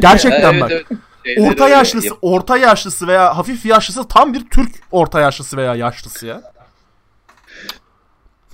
[0.00, 0.70] Gerçekten Evet, bak.
[0.70, 0.86] evet.
[1.24, 6.26] Şeyleri Orta yaşlısı, orta yaşlısı veya hafif yaşlısı tam bir Türk orta yaşlısı veya yaşlısı
[6.26, 6.42] ya.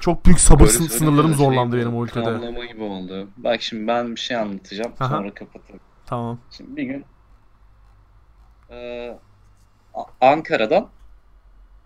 [0.07, 2.25] Çok büyük sabır sın- sınırlarım şey zorlandı benim o ülkede.
[2.25, 3.29] Tamamlama gibi oldu.
[3.37, 4.93] Bak şimdi ben bir şey anlatacağım.
[5.01, 5.09] Aha.
[5.09, 5.81] Sonra kapatırım.
[6.07, 6.39] Tamam.
[6.51, 7.05] Şimdi bir gün
[9.95, 10.89] A- Ankara'dan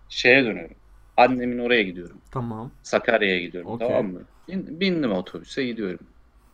[0.09, 0.75] şeye dönüyorum.
[1.17, 2.17] Annemin oraya gidiyorum.
[2.31, 2.71] Tamam.
[2.83, 3.87] Sakarya'ya gidiyorum Okey.
[3.87, 4.21] tamam mı?
[4.47, 6.07] Bin- bindim otobüse gidiyorum.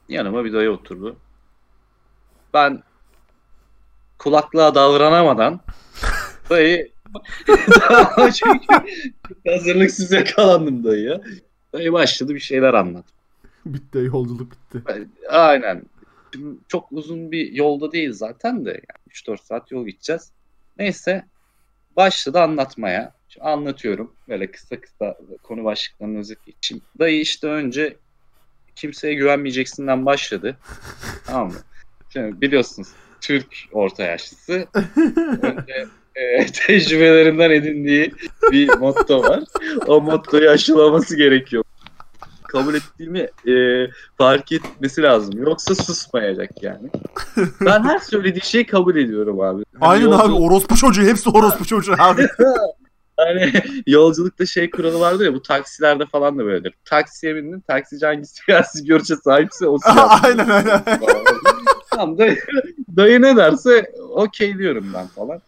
[0.10, 1.18] Yanıma bir dayı oturdu.
[2.54, 2.84] Ben
[4.18, 5.60] kulaklığa davranamadan
[6.50, 6.92] dayı
[8.34, 8.68] çünkü
[9.48, 11.22] hazırlıksız yakalandım dayıya.
[11.74, 13.06] Dayı başladı bir şeyler anlat.
[13.66, 14.84] Bitti yolculuk bitti.
[15.30, 15.84] Aynen.
[16.34, 18.70] Şimdi çok uzun bir yolda değil zaten de.
[18.70, 20.32] Yani 3-4 saat yol gideceğiz.
[20.80, 21.26] Neyse
[21.96, 23.14] başladı anlatmaya.
[23.30, 24.14] Şimdi anlatıyorum.
[24.30, 26.84] Böyle kısa kısa konu başlıklarını özet geçeyim.
[27.00, 27.98] Dayı işte önce
[28.76, 30.58] kimseye güvenmeyeceksinden başladı.
[31.26, 31.60] tamam mı?
[32.10, 32.88] Şimdi biliyorsunuz
[33.22, 34.68] Türk orta yaşlısı.
[35.42, 35.88] Önce
[36.18, 38.12] e, tecrübelerinden edindiği
[38.52, 39.44] bir motto var.
[39.88, 41.64] O mottoyu aşılaması gerekiyor.
[42.48, 43.54] Kabul ettiğimi e,
[44.18, 45.34] fark etmesi lazım.
[45.42, 46.90] Yoksa susmayacak yani.
[47.62, 49.64] Ben her söylediği şeyi kabul ediyorum abi.
[49.80, 52.28] Hani Aynen abi yolculuk- orospu çocuğu hepsi orospu çocuğu abi.
[53.20, 53.52] Hani
[53.88, 56.74] yolculukta şey kuralı vardır ya bu taksilerde falan da böyledir.
[56.86, 60.00] Taksiye bindin taksici hangi siyasi görüşe sahipse o siyasi.
[60.28, 60.82] aynen aynen.
[61.90, 62.38] tamam dayı,
[62.96, 65.42] dayı ne derse okey diyorum ben falan.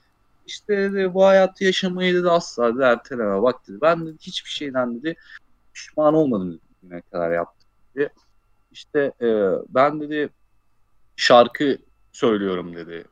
[0.50, 3.78] İşte dedi, bu hayatı yaşamayı dedi asla dedi, erteleme bak dedi.
[3.82, 5.16] Ben dedi, hiçbir şeyden dedi
[5.74, 8.14] pişman olmadım dedi, ne kadar yaptım dedi.
[8.72, 9.28] İşte e,
[9.70, 10.30] ben dedi
[11.16, 11.78] şarkı
[12.12, 13.06] söylüyorum dedi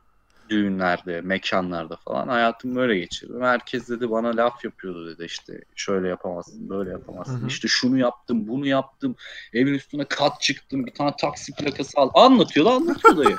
[0.48, 3.42] düğünlerde, mekanlarda falan hayatımı böyle geçirdim.
[3.42, 7.40] Herkes dedi bana laf yapıyordu dedi işte şöyle yapamazsın, böyle yapamazsın.
[7.40, 7.46] Hı hı.
[7.46, 9.16] İşte şunu yaptım, bunu yaptım.
[9.52, 12.10] Evin üstüne kat çıktım, bir tane taksi plakası al.
[12.14, 13.36] Anlatıyordu, anlatıyordu dayı.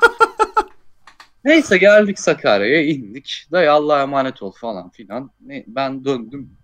[1.45, 3.47] Neyse geldik Sakarya'ya indik.
[3.51, 5.31] Dayı Allah'a emanet ol falan filan.
[5.41, 6.57] Ne, ben döndüm.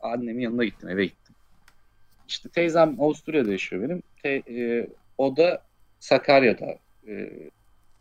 [0.00, 1.34] Annemin yanına gittim, eve gittim.
[2.28, 4.02] İşte teyzem Avusturya'da yaşıyor benim.
[4.22, 4.86] Te- e,
[5.18, 5.66] o da
[6.00, 6.78] Sakarya'da.
[7.08, 7.30] E,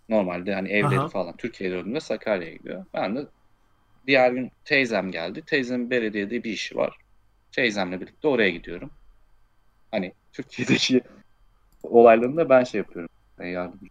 [0.09, 1.07] normalde hani evleri Aha.
[1.09, 2.85] falan Türkiye'ye döndüğünde Sakarya'ya gidiyor.
[2.93, 3.27] Ben de
[4.07, 5.43] diğer gün teyzem geldi.
[5.45, 6.97] Teyzemin belediyede bir işi var.
[7.51, 8.91] Teyzemle birlikte oraya gidiyorum.
[9.91, 11.01] Hani Türkiye'deki
[11.83, 13.09] olaylarında ben şey yapıyorum.
[13.39, 13.85] Ben yardımcı.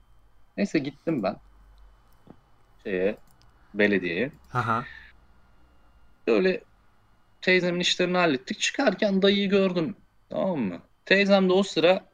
[0.56, 1.36] Neyse gittim ben
[2.88, 3.16] şeye
[3.74, 4.30] belediyeye.
[4.54, 4.84] Aha.
[6.26, 6.60] Böyle
[7.40, 8.60] teyzemin işlerini hallettik.
[8.60, 9.96] Çıkarken dayıyı gördüm.
[10.30, 10.82] Tamam mı?
[11.04, 12.04] Teyzem de o sıra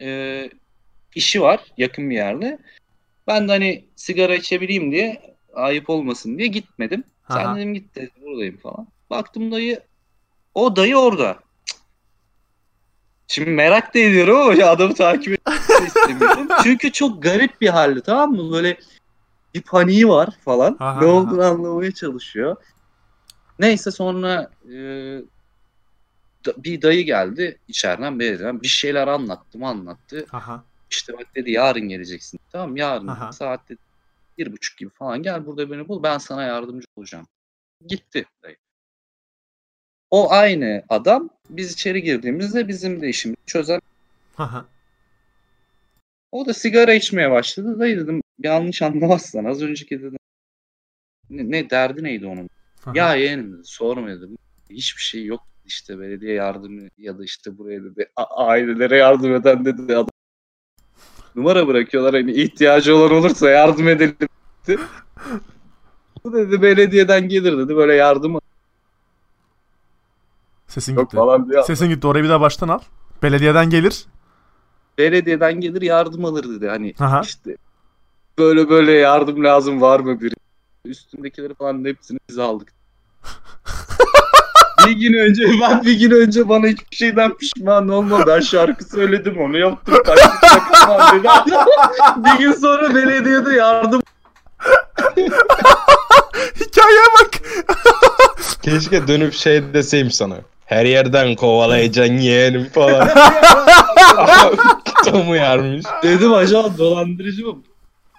[0.00, 0.50] e,
[1.14, 2.58] işi var yakın bir yerde.
[3.26, 7.04] Ben de hani sigara içebileyim diye ayıp olmasın diye gitmedim.
[7.28, 7.56] Sen Aha.
[7.56, 8.88] dedim git dedim buradayım falan.
[9.10, 9.80] Baktım dayı
[10.54, 11.38] o dayı orada.
[13.28, 16.48] Şimdi merak da ediyorum ama adamı takip etmek istemiyorum.
[16.62, 18.52] Çünkü çok garip bir halde tamam mı?
[18.52, 18.76] Böyle
[19.54, 20.76] bir paniği var falan.
[20.80, 21.14] Aha, ne aha.
[21.14, 22.56] olduğunu anlamaya çalışıyor.
[23.58, 24.76] Neyse sonra e,
[26.46, 30.26] da- bir dayı geldi içeriden belediyeden bir şeyler anlattım anlattı.
[30.32, 30.64] Aha.
[30.90, 32.40] İşte bak dedi yarın geleceksin.
[32.52, 33.32] Tamam yarın Aha.
[33.32, 33.78] saat dedi,
[34.38, 37.26] bir buçuk gibi falan gel burada beni bul ben sana yardımcı olacağım.
[37.86, 38.56] Gitti dayı.
[40.10, 43.80] O aynı adam biz içeri girdiğimizde bizim de işimizi çözen.
[44.38, 44.64] Aha.
[46.32, 47.78] O da sigara içmeye başladı.
[47.78, 50.18] Dayı dedim yanlış anlamazsan az önceki dedim.
[51.30, 52.50] Ne, ne derdi neydi onun?
[52.86, 52.92] Aha.
[52.94, 54.38] Ya yeğenim dedi sorma dedim.
[54.70, 59.64] Hiçbir şey yok işte belediye yardımı ya da işte buraya dedi a- ailelere yardım eden
[59.64, 60.08] dedi adam.
[61.34, 64.16] Numara bırakıyorlar hani ihtiyacı olan olursa yardım edelim
[64.66, 64.80] dedi.
[66.24, 68.40] Bu dedi belediyeden gelir dedi böyle yardım
[70.66, 71.16] Sesin yok gitti.
[71.16, 71.62] falan diyor.
[71.64, 72.06] Sesin gitti.
[72.06, 72.80] Orayı bir daha baştan al.
[73.22, 74.04] Belediyeden gelir.
[74.98, 77.20] Belediyeden gelir yardım alır dedi hani Aha.
[77.20, 77.56] işte
[78.40, 80.34] böyle böyle yardım lazım var mı biri?
[80.84, 82.72] Üstündekileri falan hepsini biz aldık.
[84.86, 88.26] bir gün önce ben bir gün önce bana hiçbir şeyden pişman olma.
[88.26, 89.94] Ben şarkı söyledim onu yaptım.
[89.94, 91.28] Dedi.
[92.16, 94.02] bir gün sonra belediyede yardım
[96.60, 97.30] Hikayeye bak.
[98.62, 100.36] Keşke dönüp şey deseyim sana.
[100.66, 103.08] Her yerden kovalayacaksın yeğenim falan.
[105.04, 105.86] Tam uyarmış.
[106.02, 107.62] dedim ajan dolandırıcı mı?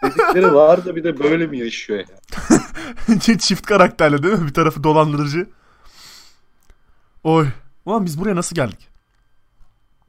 [0.04, 3.20] Dedikleri var da bir de böyle mi yaşıyor ya?
[3.20, 4.48] Çift karakterli değil mi?
[4.48, 5.50] Bir tarafı dolandırıcı.
[7.24, 7.48] Oy.
[7.86, 8.90] Ulan biz buraya nasıl geldik?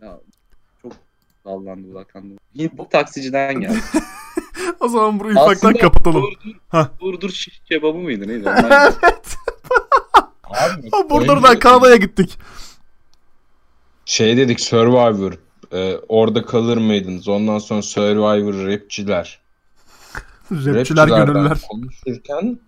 [0.02, 0.20] ya
[0.82, 0.92] çok
[1.44, 2.34] dallandı bulakandı.
[2.58, 3.78] Hintli taksiciden geldi.
[4.80, 6.22] O zaman burayı ufaktan Aslında kapatalım.
[6.22, 6.88] Burdur, Hah.
[7.00, 8.48] Burdur şiş kebabı mıydı neydi?
[8.48, 8.94] Onlar
[10.44, 12.38] Abi, Ha, Burdur'dan Kanada'ya gittik.
[14.04, 15.32] Şey dedik Survivor.
[15.72, 17.28] Ee, orada kalır mıydınız?
[17.28, 19.40] Ondan sonra Survivor rapçiler.
[20.52, 21.58] Rapçiler gönüllüler.
[21.70, 22.58] konuşurken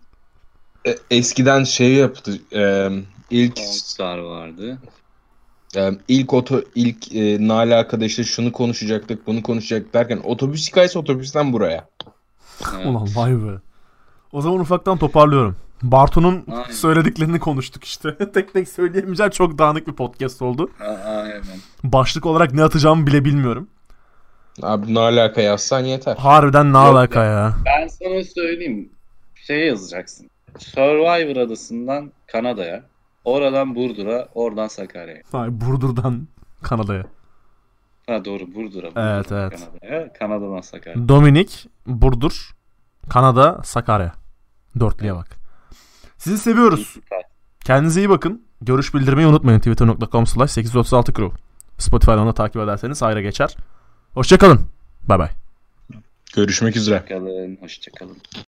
[0.87, 2.39] e, eskiden şey yaptı.
[2.53, 2.91] E,
[3.31, 4.79] ilk Star vardı.
[5.77, 11.53] e, ilk oto ilk e, Nala işte şunu konuşacaktık, bunu konuşacaktık derken otobüs hikayesi otobüsten
[11.53, 11.89] buraya.
[12.75, 12.87] Evet.
[12.87, 13.61] Ulan vay be.
[14.33, 15.57] O zaman ufaktan toparlıyorum.
[15.83, 16.71] Bartu'nun Aynen.
[16.71, 18.17] söylediklerini konuştuk işte.
[18.35, 20.71] tek tek söyleyemeyeceğim çok dağınık bir podcast oldu.
[21.07, 21.43] Aynen.
[21.85, 23.69] Başlık olarak ne atacağımı bile bilmiyorum.
[24.63, 26.17] Abi ne alaka yazsan yeter.
[26.17, 27.55] Harbiden ne Yok alaka ya.
[27.67, 28.89] Ben sana söyleyeyim.
[29.35, 30.31] Şey yazacaksın.
[30.59, 32.83] Survivor adasından Kanada'ya.
[33.25, 35.23] Oradan Burdur'a, oradan Sakarya'ya.
[35.33, 36.29] Vay Burdur'dan
[36.63, 37.05] Kanada'ya.
[38.07, 38.87] Ha doğru Burdur'a.
[38.87, 39.61] Evet, Burdur'dan evet.
[39.61, 40.13] Kanada'ya.
[40.13, 41.09] Kanada'dan Sakarya.
[41.09, 42.51] Dominik, Burdur,
[43.11, 44.13] Kanada, Sakarya.
[44.81, 45.29] Dörtlüye bak.
[46.19, 46.97] Sizi seviyoruz.
[47.65, 48.43] Kendinize iyi bakın.
[48.63, 49.59] Görüş bildirmeyi unutmayın.
[49.59, 51.37] Twitter.com slash 836 crew.
[51.79, 53.57] Spotify'dan da takip ederseniz ayrı geçer.
[54.15, 54.61] Hoşçakalın.
[55.09, 55.29] Bay bay.
[56.35, 56.99] Görüşmek üzere.
[56.99, 57.57] Hoşçakalın.
[57.61, 58.17] Hoşçakalın.